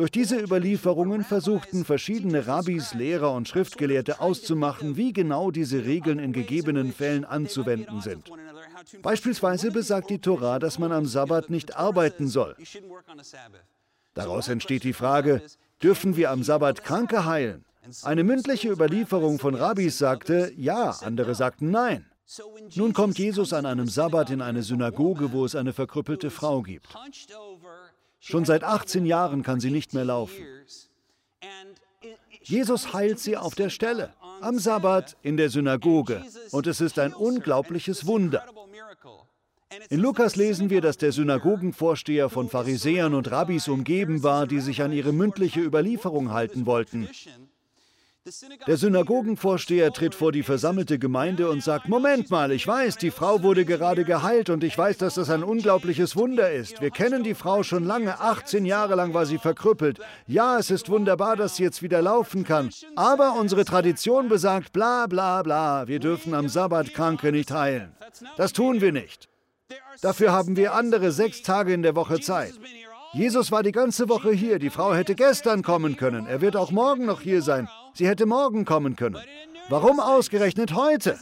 Durch 0.00 0.10
diese 0.10 0.40
Überlieferungen 0.40 1.24
versuchten 1.24 1.84
verschiedene 1.84 2.46
Rabbis, 2.46 2.94
Lehrer 2.94 3.34
und 3.34 3.48
Schriftgelehrte 3.48 4.22
auszumachen, 4.22 4.96
wie 4.96 5.12
genau 5.12 5.50
diese 5.50 5.84
Regeln 5.84 6.18
in 6.18 6.32
gegebenen 6.32 6.94
Fällen 6.94 7.26
anzuwenden 7.26 8.00
sind. 8.00 8.32
Beispielsweise 9.02 9.70
besagt 9.70 10.08
die 10.08 10.18
Tora, 10.18 10.58
dass 10.58 10.78
man 10.78 10.90
am 10.90 11.04
Sabbat 11.04 11.50
nicht 11.50 11.76
arbeiten 11.76 12.28
soll. 12.28 12.56
Daraus 14.14 14.48
entsteht 14.48 14.84
die 14.84 14.94
Frage, 14.94 15.42
dürfen 15.82 16.16
wir 16.16 16.30
am 16.30 16.44
Sabbat 16.44 16.82
Kranke 16.82 17.26
heilen? 17.26 17.66
Eine 18.02 18.24
mündliche 18.24 18.70
Überlieferung 18.70 19.38
von 19.38 19.54
Rabbis 19.54 19.98
sagte 19.98 20.50
ja, 20.56 20.96
andere 21.02 21.34
sagten 21.34 21.70
nein. 21.70 22.06
Nun 22.74 22.94
kommt 22.94 23.18
Jesus 23.18 23.52
an 23.52 23.66
einem 23.66 23.88
Sabbat 23.88 24.30
in 24.30 24.40
eine 24.40 24.62
Synagoge, 24.62 25.32
wo 25.32 25.44
es 25.44 25.54
eine 25.54 25.74
verkrüppelte 25.74 26.30
Frau 26.30 26.62
gibt. 26.62 26.88
Schon 28.20 28.44
seit 28.44 28.64
18 28.64 29.06
Jahren 29.06 29.42
kann 29.42 29.60
sie 29.60 29.70
nicht 29.70 29.94
mehr 29.94 30.04
laufen. 30.04 30.44
Jesus 32.42 32.92
heilt 32.92 33.18
sie 33.18 33.36
auf 33.36 33.54
der 33.54 33.70
Stelle, 33.70 34.12
am 34.40 34.58
Sabbat 34.58 35.16
in 35.22 35.36
der 35.36 35.50
Synagoge. 35.50 36.22
Und 36.52 36.66
es 36.66 36.80
ist 36.80 36.98
ein 36.98 37.12
unglaubliches 37.12 38.06
Wunder. 38.06 38.44
In 39.88 40.00
Lukas 40.00 40.36
lesen 40.36 40.68
wir, 40.68 40.80
dass 40.80 40.98
der 40.98 41.12
Synagogenvorsteher 41.12 42.28
von 42.28 42.48
Pharisäern 42.48 43.14
und 43.14 43.30
Rabbis 43.30 43.68
umgeben 43.68 44.22
war, 44.22 44.46
die 44.46 44.60
sich 44.60 44.82
an 44.82 44.92
ihre 44.92 45.12
mündliche 45.12 45.60
Überlieferung 45.60 46.32
halten 46.32 46.66
wollten. 46.66 47.08
Der 48.66 48.76
Synagogenvorsteher 48.76 49.92
tritt 49.92 50.14
vor 50.14 50.30
die 50.30 50.42
versammelte 50.42 50.98
Gemeinde 50.98 51.48
und 51.48 51.62
sagt, 51.62 51.88
Moment 51.88 52.30
mal, 52.30 52.52
ich 52.52 52.66
weiß, 52.66 52.98
die 52.98 53.10
Frau 53.10 53.42
wurde 53.42 53.64
gerade 53.64 54.04
geheilt 54.04 54.50
und 54.50 54.62
ich 54.62 54.76
weiß, 54.76 54.98
dass 54.98 55.14
das 55.14 55.30
ein 55.30 55.42
unglaubliches 55.42 56.16
Wunder 56.16 56.52
ist. 56.52 56.82
Wir 56.82 56.90
kennen 56.90 57.24
die 57.24 57.34
Frau 57.34 57.62
schon 57.62 57.86
lange, 57.86 58.20
18 58.20 58.66
Jahre 58.66 58.94
lang 58.94 59.14
war 59.14 59.24
sie 59.24 59.38
verkrüppelt. 59.38 60.00
Ja, 60.26 60.58
es 60.58 60.70
ist 60.70 60.90
wunderbar, 60.90 61.36
dass 61.36 61.56
sie 61.56 61.62
jetzt 61.62 61.82
wieder 61.82 62.02
laufen 62.02 62.44
kann. 62.44 62.68
Aber 62.94 63.36
unsere 63.38 63.64
Tradition 63.64 64.28
besagt, 64.28 64.74
bla 64.74 65.06
bla 65.06 65.42
bla, 65.42 65.88
wir 65.88 65.98
dürfen 65.98 66.34
am 66.34 66.50
Sabbat 66.50 66.92
Kranke 66.92 67.32
nicht 67.32 67.50
heilen. 67.50 67.96
Das 68.36 68.52
tun 68.52 68.82
wir 68.82 68.92
nicht. 68.92 69.30
Dafür 70.02 70.32
haben 70.32 70.56
wir 70.56 70.74
andere 70.74 71.10
sechs 71.12 71.40
Tage 71.42 71.72
in 71.72 71.82
der 71.82 71.96
Woche 71.96 72.20
Zeit. 72.20 72.52
Jesus 73.14 73.50
war 73.50 73.62
die 73.62 73.72
ganze 73.72 74.10
Woche 74.10 74.30
hier, 74.30 74.58
die 74.58 74.70
Frau 74.70 74.94
hätte 74.94 75.14
gestern 75.14 75.62
kommen 75.62 75.96
können, 75.96 76.26
er 76.26 76.42
wird 76.42 76.54
auch 76.54 76.70
morgen 76.70 77.06
noch 77.06 77.22
hier 77.22 77.40
sein. 77.42 77.68
Sie 77.94 78.06
hätte 78.06 78.26
morgen 78.26 78.64
kommen 78.64 78.96
können. 78.96 79.18
Warum 79.68 80.00
ausgerechnet 80.00 80.74
heute? 80.74 81.18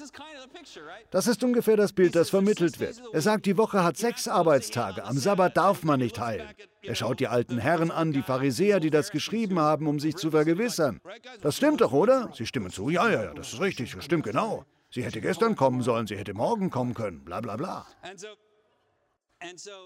Das 1.10 1.26
ist 1.26 1.44
ungefähr 1.44 1.76
das 1.76 1.92
Bild, 1.92 2.14
das 2.14 2.30
vermittelt 2.30 2.80
wird. 2.80 3.00
Er 3.12 3.20
sagt, 3.20 3.46
die 3.46 3.56
Woche 3.56 3.84
hat 3.84 3.96
sechs 3.96 4.26
Arbeitstage. 4.26 5.04
Am 5.04 5.18
Sabbat 5.18 5.56
darf 5.56 5.82
man 5.82 6.00
nicht 6.00 6.18
heilen. 6.18 6.48
Er 6.82 6.94
schaut 6.94 7.20
die 7.20 7.28
alten 7.28 7.58
Herren 7.58 7.90
an, 7.90 8.12
die 8.12 8.22
Pharisäer, 8.22 8.80
die 8.80 8.90
das 8.90 9.10
geschrieben 9.10 9.58
haben, 9.58 9.86
um 9.86 10.00
sich 10.00 10.16
zu 10.16 10.30
vergewissern. 10.30 11.00
Das 11.42 11.56
stimmt 11.56 11.80
doch, 11.80 11.92
oder? 11.92 12.30
Sie 12.34 12.46
stimmen 12.46 12.70
zu. 12.70 12.88
Ja, 12.90 13.08
ja, 13.10 13.24
ja, 13.24 13.34
das 13.34 13.52
ist 13.52 13.60
richtig. 13.60 13.94
Das 13.94 14.04
stimmt 14.04 14.24
genau. 14.24 14.64
Sie 14.90 15.04
hätte 15.04 15.20
gestern 15.20 15.54
kommen 15.54 15.82
sollen, 15.82 16.06
sie 16.06 16.16
hätte 16.16 16.32
morgen 16.32 16.70
kommen 16.70 16.94
können. 16.94 17.24
Bla, 17.24 17.40
bla, 17.40 17.56
bla. 17.56 17.86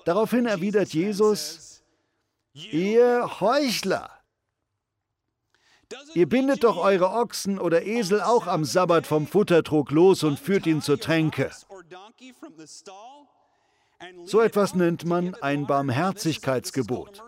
Daraufhin 0.04 0.46
erwidert 0.46 0.92
Jesus, 0.94 1.82
ihr 2.52 3.40
Heuchler. 3.40 4.21
Ihr 6.14 6.28
bindet 6.28 6.64
doch 6.64 6.76
eure 6.76 7.10
Ochsen 7.10 7.58
oder 7.58 7.84
Esel 7.84 8.20
auch 8.20 8.46
am 8.46 8.64
Sabbat 8.64 9.06
vom 9.06 9.26
Futtertrog 9.26 9.90
los 9.90 10.22
und 10.24 10.38
führt 10.38 10.66
ihn 10.66 10.82
zur 10.82 10.98
Tränke. 10.98 11.50
So 14.24 14.40
etwas 14.40 14.74
nennt 14.74 15.04
man 15.04 15.34
ein 15.36 15.66
Barmherzigkeitsgebot. 15.66 17.22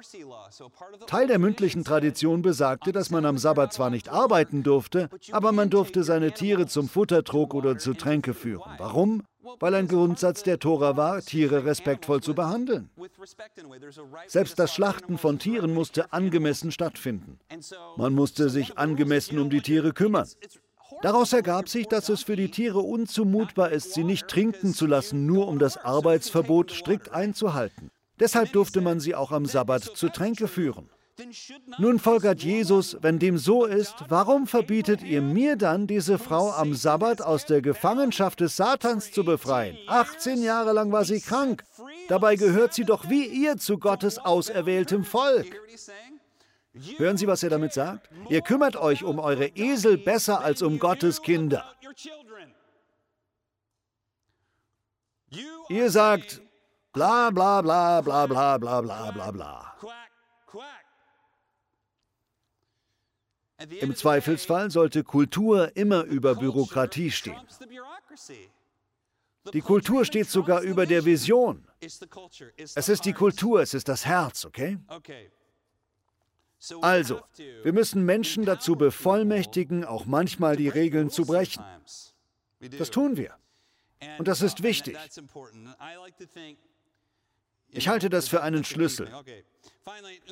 Teil 1.07 1.27
der 1.27 1.39
mündlichen 1.39 1.85
Tradition 1.85 2.43
besagte, 2.43 2.93
dass 2.93 3.11
man 3.11 3.25
am 3.27 3.39
Sabbat 3.39 3.73
zwar 3.73 3.91
nicht 3.91 4.09
arbeiten 4.09 4.63
durfte, 4.63 5.09
aber 5.31 5.53
man 5.53 5.71
durfte 5.71 6.03
seine 6.03 6.33
Tiere 6.33 6.67
zum 6.67 6.89
Futtertrog 6.89 7.55
oder 7.55 7.79
zur 7.79 7.97
Tränke 7.97 8.35
führen. 8.35 8.73
Warum? 8.79 9.23
Weil 9.61 9.75
ein 9.75 9.89
Grundsatz 9.89 10.43
der 10.43 10.59
Tora 10.59 10.97
war, 10.97 11.21
Tiere 11.21 11.65
respektvoll 11.65 12.23
zu 12.23 12.35
behandeln. 12.35 12.91
Selbst 14.27 14.59
das 14.59 14.75
Schlachten 14.75 15.19
von 15.19 15.39
Tieren 15.39 15.75
musste 15.75 16.13
angemessen 16.13 16.73
stattfinden. 16.73 17.39
Man 17.97 18.15
musste 18.15 18.49
sich 18.49 18.79
angemessen 18.79 19.39
um 19.39 19.51
die 19.51 19.61
Tiere 19.61 19.93
kümmern. 19.93 20.29
Daraus 21.03 21.33
ergab 21.33 21.69
sich, 21.69 21.87
dass 21.89 22.09
es 22.09 22.23
für 22.23 22.37
die 22.37 22.51
Tiere 22.51 22.79
unzumutbar 22.79 23.71
ist, 23.71 23.95
sie 23.95 24.05
nicht 24.05 24.29
trinken 24.29 24.75
zu 24.75 24.87
lassen, 24.87 25.27
nur 25.27 25.49
um 25.49 25.59
das 25.59 25.77
Arbeitsverbot 25.77 26.71
strikt 26.71 27.13
einzuhalten. 27.13 27.91
Deshalb 28.21 28.53
durfte 28.53 28.81
man 28.81 29.01
sie 29.01 29.15
auch 29.15 29.33
am 29.33 29.45
Sabbat 29.45 29.83
zu 29.83 30.09
Tränke 30.09 30.47
führen. 30.47 30.89
Nun 31.79 31.99
folgert 31.99 32.43
Jesus, 32.43 32.97
wenn 33.01 33.19
dem 33.19 33.39
so 33.39 33.65
ist, 33.65 33.95
warum 34.09 34.47
verbietet 34.47 35.03
ihr 35.03 35.23
mir 35.23 35.57
dann, 35.57 35.87
diese 35.87 36.19
Frau 36.19 36.51
am 36.51 36.75
Sabbat 36.75 37.23
aus 37.23 37.47
der 37.47 37.63
Gefangenschaft 37.63 38.41
des 38.41 38.57
Satans 38.57 39.13
zu 39.13 39.25
befreien? 39.25 39.77
18 39.87 40.43
Jahre 40.43 40.73
lang 40.73 40.91
war 40.91 41.05
sie 41.05 41.21
krank. 41.21 41.65
Dabei 42.09 42.37
gehört 42.37 42.75
sie 42.75 42.85
doch 42.85 43.09
wie 43.09 43.27
ihr 43.27 43.59
zu 43.59 43.79
Gottes 43.79 44.19
auserwähltem 44.19 45.05
Volk. 45.05 45.47
Hören 46.97 47.17
Sie, 47.17 47.29
was 47.29 47.45
er 47.45 47.51
damit 47.51 47.73
sagt? 47.73 48.11
Ihr 48.29 48.41
kümmert 48.41 48.75
euch 48.75 49.05
um 49.05 49.21
eure 49.21 49.47
Esel 49.55 49.97
besser 49.97 50.41
als 50.41 50.61
um 50.61 50.81
Gottes 50.81 51.23
Kinder. 51.23 51.65
Ihr 55.69 55.91
sagt 55.91 56.43
bla 56.93 57.31
bla 57.31 57.63
bla 57.63 58.01
bla 58.01 58.27
bla 58.27 58.59
bla 58.59 58.81
bla 58.81 59.11
bla 59.13 59.31
bla. 59.31 59.74
Im 63.81 63.95
Zweifelsfall 63.95 64.71
sollte 64.71 65.05
Kultur 65.05 65.77
immer 65.77 66.03
über 66.05 66.35
Bürokratie 66.35 67.11
stehen. 67.11 67.37
Die 69.53 69.61
Kultur 69.61 70.05
steht 70.05 70.29
sogar 70.29 70.63
über 70.63 70.87
der 70.87 71.05
Vision. 71.05 71.67
Es 71.81 72.89
ist 72.89 73.05
die 73.05 73.13
Kultur, 73.13 73.61
es 73.61 73.75
ist 73.75 73.89
das 73.89 74.07
Herz, 74.07 74.45
okay? 74.45 74.79
Also, 76.81 77.21
wir 77.63 77.73
müssen 77.73 78.05
Menschen 78.05 78.45
dazu 78.45 78.75
bevollmächtigen, 78.77 79.85
auch 79.85 80.07
manchmal 80.07 80.57
die 80.57 80.69
Regeln 80.69 81.11
zu 81.11 81.27
brechen. 81.27 81.63
Das 82.79 82.91
tun 82.91 83.17
wir. 83.17 83.37
Und 84.19 84.29
das 84.29 84.43
ist 84.43 84.63
wichtig. 84.63 84.97
Ich 87.69 87.89
halte 87.89 88.09
das 88.09 88.29
für 88.29 88.43
einen 88.43 88.65
Schlüssel. 88.65 89.11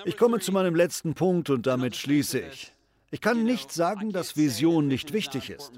Ich 0.05 0.17
komme 0.17 0.41
zu 0.41 0.53
meinem 0.53 0.75
letzten 0.75 1.15
Punkt 1.15 1.51
und 1.51 1.67
damit 1.67 1.97
schließe 1.97 2.41
ich. 2.41 2.73
Ich 3.15 3.21
kann 3.21 3.45
nicht 3.45 3.71
sagen, 3.71 4.11
dass 4.11 4.39
Vision 4.39 4.89
nicht 4.89 5.13
wichtig 5.13 5.51
ist. 5.51 5.71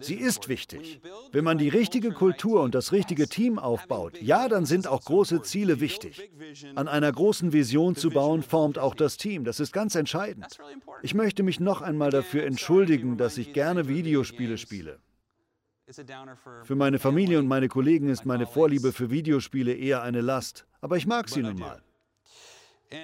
Sie 0.00 0.16
ist 0.16 0.50
wichtig. 0.50 1.00
Wenn 1.32 1.42
man 1.42 1.56
die 1.56 1.70
richtige 1.70 2.10
Kultur 2.12 2.60
und 2.60 2.74
das 2.74 2.92
richtige 2.92 3.28
Team 3.28 3.58
aufbaut, 3.58 4.20
ja, 4.20 4.46
dann 4.46 4.66
sind 4.66 4.86
auch 4.86 5.02
große 5.02 5.40
Ziele 5.40 5.80
wichtig. 5.80 6.30
An 6.74 6.88
einer 6.88 7.10
großen 7.10 7.54
Vision 7.54 7.96
zu 7.96 8.10
bauen, 8.10 8.42
formt 8.42 8.78
auch 8.78 8.94
das 8.94 9.16
Team. 9.16 9.44
Das 9.44 9.58
ist 9.58 9.72
ganz 9.72 9.94
entscheidend. 9.94 10.58
Ich 11.00 11.14
möchte 11.14 11.42
mich 11.42 11.60
noch 11.60 11.80
einmal 11.80 12.10
dafür 12.10 12.44
entschuldigen, 12.44 13.16
dass 13.16 13.38
ich 13.38 13.54
gerne 13.54 13.88
Videospiele 13.88 14.58
spiele. 14.58 14.98
Für 16.64 16.74
meine 16.74 16.98
Familie 16.98 17.38
und 17.38 17.48
meine 17.48 17.68
Kollegen 17.68 18.10
ist 18.10 18.26
meine 18.26 18.46
Vorliebe 18.46 18.92
für 18.92 19.10
Videospiele 19.10 19.72
eher 19.72 20.02
eine 20.02 20.20
Last, 20.20 20.66
aber 20.82 20.98
ich 20.98 21.06
mag 21.06 21.30
sie 21.30 21.40
nun 21.40 21.58
mal. 21.58 21.82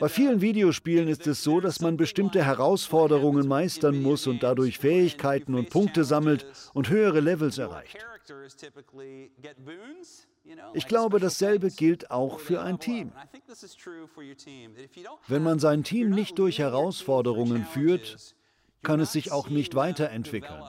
Bei 0.01 0.09
vielen 0.09 0.41
Videospielen 0.41 1.09
ist 1.09 1.27
es 1.27 1.43
so, 1.43 1.61
dass 1.61 1.81
man 1.81 1.97
bestimmte 1.97 2.45
Herausforderungen 2.45 3.49
meistern 3.49 4.03
muss 4.03 4.27
und 4.27 4.43
dadurch 4.43 4.79
Fähigkeiten 4.79 5.55
und 5.55 5.71
Punkte 5.71 6.05
sammelt 6.05 6.47
und 6.75 6.91
höhere 6.91 7.21
Levels 7.21 7.59
erreicht. 7.59 7.97
Ich 10.75 10.87
glaube, 10.87 11.21
dasselbe 11.21 11.71
gilt 11.71 12.11
auch 12.11 12.39
für 12.41 12.61
ein 12.61 12.79
Team. 12.79 13.13
Wenn 15.27 15.43
man 15.43 15.59
sein 15.59 15.85
Team 15.85 16.11
nicht 16.11 16.39
durch 16.39 16.59
Herausforderungen 16.59 17.65
führt, 17.65 18.35
kann 18.83 19.01
es 19.01 19.13
sich 19.13 19.33
auch 19.33 19.49
nicht 19.49 19.75
weiterentwickeln. 19.75 20.63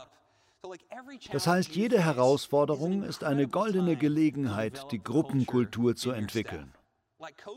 Das 1.31 1.47
heißt, 1.47 1.75
jede 1.75 2.01
Herausforderung 2.01 3.03
ist 3.03 3.23
eine 3.23 3.47
goldene 3.47 3.95
Gelegenheit, 3.95 4.91
die 4.91 5.01
Gruppenkultur 5.01 5.95
zu 5.95 6.11
entwickeln. 6.11 6.73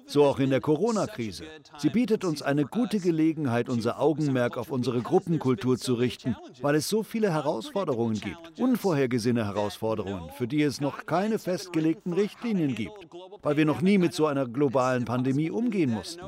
So 0.07 0.25
auch 0.25 0.40
in 0.40 0.51
der 0.51 0.61
Corona-Krise. 0.61 1.44
Sie 1.79 1.90
bietet 1.90 2.25
uns 2.25 2.42
eine 2.42 2.64
gute 2.64 2.98
Gelegenheit, 2.98 3.68
unser 3.68 4.01
Augenmerk 4.01 4.57
auf 4.57 4.70
unsere 4.70 5.03
Gruppenkultur 5.03 5.79
zu 5.79 5.94
richten, 5.94 6.37
weil 6.61 6.75
es 6.75 6.88
so 6.88 7.03
viele 7.03 7.33
Herausforderungen 7.33 8.20
gibt, 8.20 8.59
unvorhergesehene 8.59 9.44
Herausforderungen, 9.44 10.31
für 10.37 10.48
die 10.48 10.62
es 10.62 10.81
noch 10.81 11.07
keine 11.07 11.38
festgelegten 11.38 12.12
Richtlinien 12.12 12.75
gibt, 12.75 13.09
weil 13.42 13.57
wir 13.57 13.64
noch 13.64 13.83
nie 13.83 13.98
mit 13.98 14.14
so 14.14 14.27
einer 14.27 14.48
globalen 14.48 15.05
Pandemie 15.05 15.51
umgehen 15.51 15.90
mussten. 15.90 16.22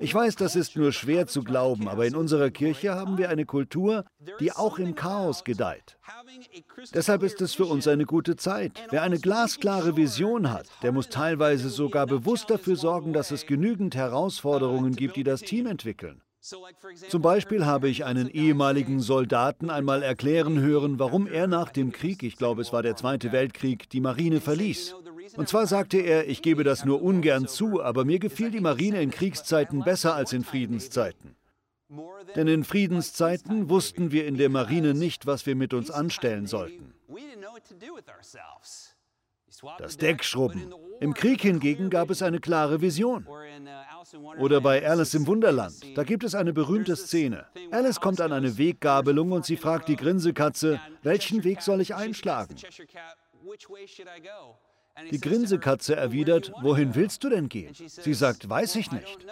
Ich 0.00 0.14
weiß, 0.14 0.36
das 0.36 0.56
ist 0.56 0.76
nur 0.76 0.92
schwer 0.92 1.26
zu 1.26 1.42
glauben, 1.42 1.88
aber 1.88 2.06
in 2.06 2.14
unserer 2.16 2.50
Kirche 2.50 2.94
haben 2.94 3.18
wir 3.18 3.30
eine 3.30 3.46
Kultur, 3.46 4.04
die 4.40 4.52
auch 4.52 4.78
im 4.78 4.94
Chaos 4.94 5.44
gedeiht. 5.44 5.98
Deshalb 6.94 7.22
ist 7.22 7.40
es 7.40 7.54
für 7.54 7.64
uns 7.64 7.88
eine 7.88 8.04
gute 8.04 8.36
Zeit. 8.36 8.72
Wer 8.90 9.02
eine 9.02 9.18
glasklare 9.18 9.96
Vision 9.96 10.52
hat, 10.52 10.66
der 10.82 10.92
muss 10.92 11.08
teilweise 11.08 11.68
sogar 11.70 12.06
bewusst 12.06 12.50
dafür 12.50 12.76
sorgen, 12.76 13.12
dass 13.12 13.30
es 13.30 13.46
genügend 13.46 13.94
Herausforderungen 13.94 14.94
gibt, 14.94 15.16
die 15.16 15.24
das 15.24 15.40
Team 15.40 15.66
entwickeln. 15.66 16.22
Zum 17.08 17.22
Beispiel 17.22 17.66
habe 17.66 17.88
ich 17.88 18.04
einen 18.04 18.28
ehemaligen 18.28 19.00
Soldaten 19.00 19.68
einmal 19.68 20.02
erklären 20.02 20.60
hören, 20.60 20.98
warum 20.98 21.26
er 21.26 21.46
nach 21.46 21.70
dem 21.70 21.92
Krieg, 21.92 22.22
ich 22.22 22.36
glaube 22.36 22.62
es 22.62 22.72
war 22.72 22.82
der 22.82 22.94
Zweite 22.94 23.32
Weltkrieg, 23.32 23.90
die 23.90 24.00
Marine 24.00 24.40
verließ. 24.40 24.94
Und 25.36 25.48
zwar 25.48 25.66
sagte 25.66 25.98
er, 25.98 26.28
ich 26.28 26.42
gebe 26.42 26.62
das 26.62 26.84
nur 26.84 27.02
ungern 27.02 27.48
zu, 27.48 27.82
aber 27.82 28.04
mir 28.04 28.18
gefiel 28.18 28.50
die 28.50 28.60
Marine 28.60 29.02
in 29.02 29.10
Kriegszeiten 29.10 29.82
besser 29.82 30.14
als 30.14 30.32
in 30.32 30.44
Friedenszeiten. 30.44 31.36
Denn 32.34 32.48
in 32.48 32.64
Friedenszeiten 32.64 33.68
wussten 33.68 34.12
wir 34.12 34.26
in 34.26 34.36
der 34.36 34.48
Marine 34.48 34.94
nicht, 34.94 35.26
was 35.26 35.46
wir 35.46 35.56
mit 35.56 35.74
uns 35.74 35.90
anstellen 35.90 36.46
sollten. 36.46 36.94
Das 39.78 39.96
Deck 39.96 40.24
schrubben. 40.24 40.72
Im 41.00 41.14
Krieg 41.14 41.42
hingegen 41.42 41.90
gab 41.90 42.10
es 42.10 42.22
eine 42.22 42.40
klare 42.40 42.80
Vision. 42.80 43.26
Oder 44.38 44.60
bei 44.60 44.86
Alice 44.88 45.14
im 45.14 45.26
Wunderland, 45.26 45.74
da 45.96 46.04
gibt 46.04 46.24
es 46.24 46.34
eine 46.34 46.52
berühmte 46.52 46.96
Szene. 46.96 47.46
Alice 47.70 48.00
kommt 48.00 48.20
an 48.20 48.32
eine 48.32 48.56
Weggabelung 48.56 49.32
und 49.32 49.44
sie 49.44 49.56
fragt 49.56 49.88
die 49.88 49.96
Grinsekatze, 49.96 50.80
welchen 51.02 51.44
Weg 51.44 51.62
soll 51.62 51.80
ich 51.80 51.94
einschlagen? 51.94 52.56
Die 55.10 55.20
Grinsekatze 55.20 55.96
erwidert, 55.96 56.52
wohin 56.62 56.94
willst 56.94 57.22
du 57.24 57.28
denn 57.28 57.48
gehen? 57.48 57.74
Sie 57.74 58.14
sagt, 58.14 58.48
weiß 58.48 58.76
ich 58.76 58.92
nicht. 58.92 59.26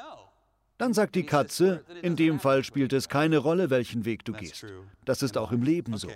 Dann 0.77 0.93
sagt 0.93 1.15
die 1.15 1.25
Katze, 1.25 1.85
in 2.03 2.17
dem 2.17 2.41
Fall 2.41 2.65
spielt 2.65 2.93
es 2.93 3.09
keine 3.09 3.39
Rolle, 3.39 3.71
welchen 3.71 4.05
Weg 4.05 4.25
du 4.25 4.33
gehst. 4.33 4.67
Das 5.05 5.23
ist 5.23 5.39
auch 5.39 5.53
im 5.53 5.63
Leben 5.63 5.97
so. 5.97 6.09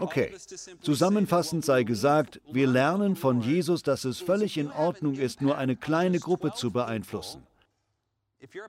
Okay, 0.00 0.32
zusammenfassend 0.80 1.64
sei 1.64 1.84
gesagt, 1.84 2.40
wir 2.50 2.66
lernen 2.66 3.16
von 3.16 3.40
Jesus, 3.40 3.82
dass 3.82 4.04
es 4.04 4.18
völlig 4.20 4.58
in 4.58 4.70
Ordnung 4.70 5.14
ist, 5.14 5.42
nur 5.42 5.58
eine 5.58 5.76
kleine 5.76 6.18
Gruppe 6.18 6.52
zu 6.54 6.70
beeinflussen. 6.70 7.42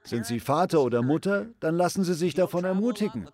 Sind 0.03 0.25
Sie 0.25 0.41
Vater 0.41 0.81
oder 0.81 1.01
Mutter, 1.01 1.47
dann 1.61 1.77
lassen 1.77 2.03
Sie 2.03 2.13
sich 2.13 2.33
davon 2.33 2.65
ermutigen. 2.65 3.27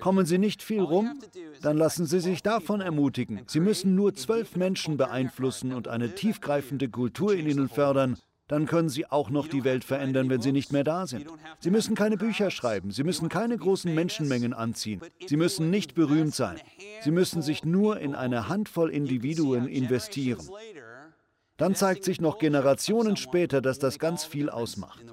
Kommen 0.00 0.26
Sie 0.26 0.38
nicht 0.38 0.62
viel 0.62 0.80
rum, 0.80 1.20
dann 1.62 1.76
lassen 1.76 2.06
Sie 2.06 2.18
sich 2.18 2.42
davon 2.42 2.80
ermutigen. 2.80 3.42
Sie 3.46 3.60
müssen 3.60 3.94
nur 3.94 4.14
zwölf 4.14 4.56
Menschen 4.56 4.96
beeinflussen 4.96 5.72
und 5.72 5.86
eine 5.86 6.14
tiefgreifende 6.14 6.88
Kultur 6.88 7.34
in 7.34 7.48
ihnen 7.48 7.68
fördern, 7.68 8.18
dann 8.48 8.66
können 8.66 8.88
Sie 8.88 9.06
auch 9.06 9.30
noch 9.30 9.48
die 9.48 9.64
Welt 9.64 9.84
verändern, 9.84 10.28
wenn 10.28 10.42
Sie 10.42 10.52
nicht 10.52 10.72
mehr 10.72 10.84
da 10.84 11.06
sind. 11.06 11.26
Sie 11.60 11.70
müssen 11.70 11.94
keine 11.94 12.16
Bücher 12.16 12.50
schreiben, 12.50 12.90
Sie 12.90 13.04
müssen 13.04 13.28
keine 13.28 13.56
großen 13.56 13.94
Menschenmengen 13.94 14.52
anziehen, 14.52 15.00
Sie 15.26 15.36
müssen 15.36 15.70
nicht 15.70 15.94
berühmt 15.94 16.34
sein, 16.34 16.60
Sie 17.02 17.10
müssen 17.10 17.42
sich 17.42 17.64
nur 17.64 17.98
in 17.98 18.14
eine 18.14 18.48
Handvoll 18.48 18.90
Individuen 18.90 19.66
investieren. 19.66 20.46
Dann 21.56 21.74
zeigt 21.74 22.04
sich 22.04 22.20
noch 22.20 22.38
Generationen 22.38 23.16
später, 23.16 23.62
dass 23.62 23.78
das 23.78 23.98
ganz 23.98 24.24
viel 24.24 24.50
ausmacht. 24.50 25.04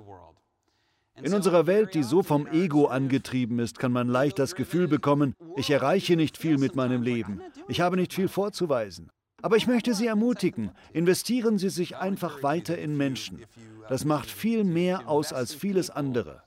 In 1.21 1.33
unserer 1.33 1.67
Welt, 1.67 1.93
die 1.93 2.03
so 2.03 2.23
vom 2.23 2.47
Ego 2.47 2.87
angetrieben 2.87 3.59
ist, 3.59 3.77
kann 3.77 3.91
man 3.91 4.07
leicht 4.07 4.39
das 4.39 4.55
Gefühl 4.55 4.87
bekommen, 4.87 5.35
ich 5.55 5.69
erreiche 5.69 6.15
nicht 6.15 6.37
viel 6.37 6.57
mit 6.57 6.75
meinem 6.75 7.03
Leben, 7.03 7.41
ich 7.67 7.79
habe 7.79 7.95
nicht 7.95 8.13
viel 8.13 8.27
vorzuweisen. 8.27 9.11
Aber 9.41 9.57
ich 9.57 9.67
möchte 9.67 9.93
Sie 9.93 10.07
ermutigen, 10.07 10.71
investieren 10.93 11.57
Sie 11.57 11.69
sich 11.69 11.97
einfach 11.97 12.43
weiter 12.43 12.77
in 12.77 12.95
Menschen. 12.97 13.43
Das 13.89 14.05
macht 14.05 14.29
viel 14.29 14.63
mehr 14.63 15.07
aus 15.07 15.33
als 15.33 15.53
vieles 15.53 15.89
andere. 15.89 16.43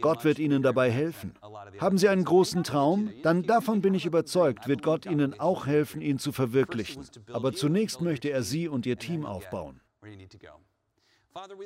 Gott 0.00 0.24
wird 0.24 0.38
Ihnen 0.38 0.62
dabei 0.62 0.90
helfen. 0.90 1.34
Haben 1.78 1.98
Sie 1.98 2.08
einen 2.08 2.24
großen 2.24 2.64
Traum? 2.64 3.10
Dann 3.22 3.44
davon 3.44 3.80
bin 3.80 3.94
ich 3.94 4.06
überzeugt, 4.06 4.66
wird 4.66 4.82
Gott 4.82 5.06
Ihnen 5.06 5.38
auch 5.38 5.66
helfen, 5.66 6.00
ihn 6.00 6.18
zu 6.18 6.32
verwirklichen. 6.32 7.04
Aber 7.32 7.52
zunächst 7.52 8.00
möchte 8.00 8.30
er 8.30 8.42
Sie 8.42 8.68
und 8.68 8.86
Ihr 8.86 8.98
Team 8.98 9.24
aufbauen. 9.24 9.80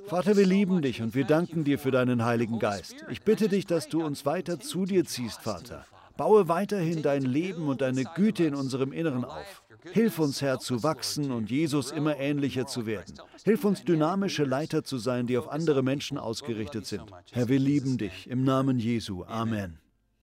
Vater, 0.07 0.37
wir 0.37 0.47
lieben 0.47 0.83
dich 0.83 1.03
und 1.03 1.15
wir 1.15 1.25
danken 1.25 1.65
dir 1.65 1.79
für 1.79 1.91
deinen 1.91 2.25
Heiligen 2.25 2.61
Geist. 2.61 3.05
Ich 3.11 3.23
bitte 3.23 3.49
dich, 3.49 3.67
dass 3.67 3.89
du 3.89 4.05
uns 4.05 4.25
weiter 4.25 4.61
zu 4.61 4.85
dir 4.85 5.05
ziehst, 5.05 5.43
Vater. 5.43 5.85
Baue 6.17 6.49
weiterhin 6.49 7.03
dein 7.03 7.23
Leben 7.23 7.67
und 7.69 7.81
deine 7.81 8.05
Güte 8.05 8.45
in 8.45 8.55
unserem 8.55 8.93
Inneren 8.93 9.25
auf. 9.25 9.65
Hilf 9.93 10.19
uns, 10.19 10.43
Herr, 10.43 10.59
zu 10.59 10.83
wachsen 10.83 11.31
und 11.31 11.51
Jesus 11.51 11.91
immer 11.91 12.17
ähnlicher 12.17 12.67
zu 12.67 12.87
werden. 12.87 13.15
Hilf 13.45 13.65
uns, 13.65 13.85
dynamische 13.85 14.45
Leiter 14.45 14.85
zu 14.85 14.99
sein, 14.99 15.27
die 15.27 15.39
auf 15.39 15.49
andere 15.49 15.83
Menschen 15.83 16.19
ausgerichtet 16.19 16.87
sind. 16.87 17.05
Herr, 17.33 17.49
wir 17.49 17.59
lieben 17.59 17.99
dich. 17.99 18.29
Im 18.29 18.45
Namen 18.45 18.79
Jesu. 18.79 19.25
Amen. 19.25 19.79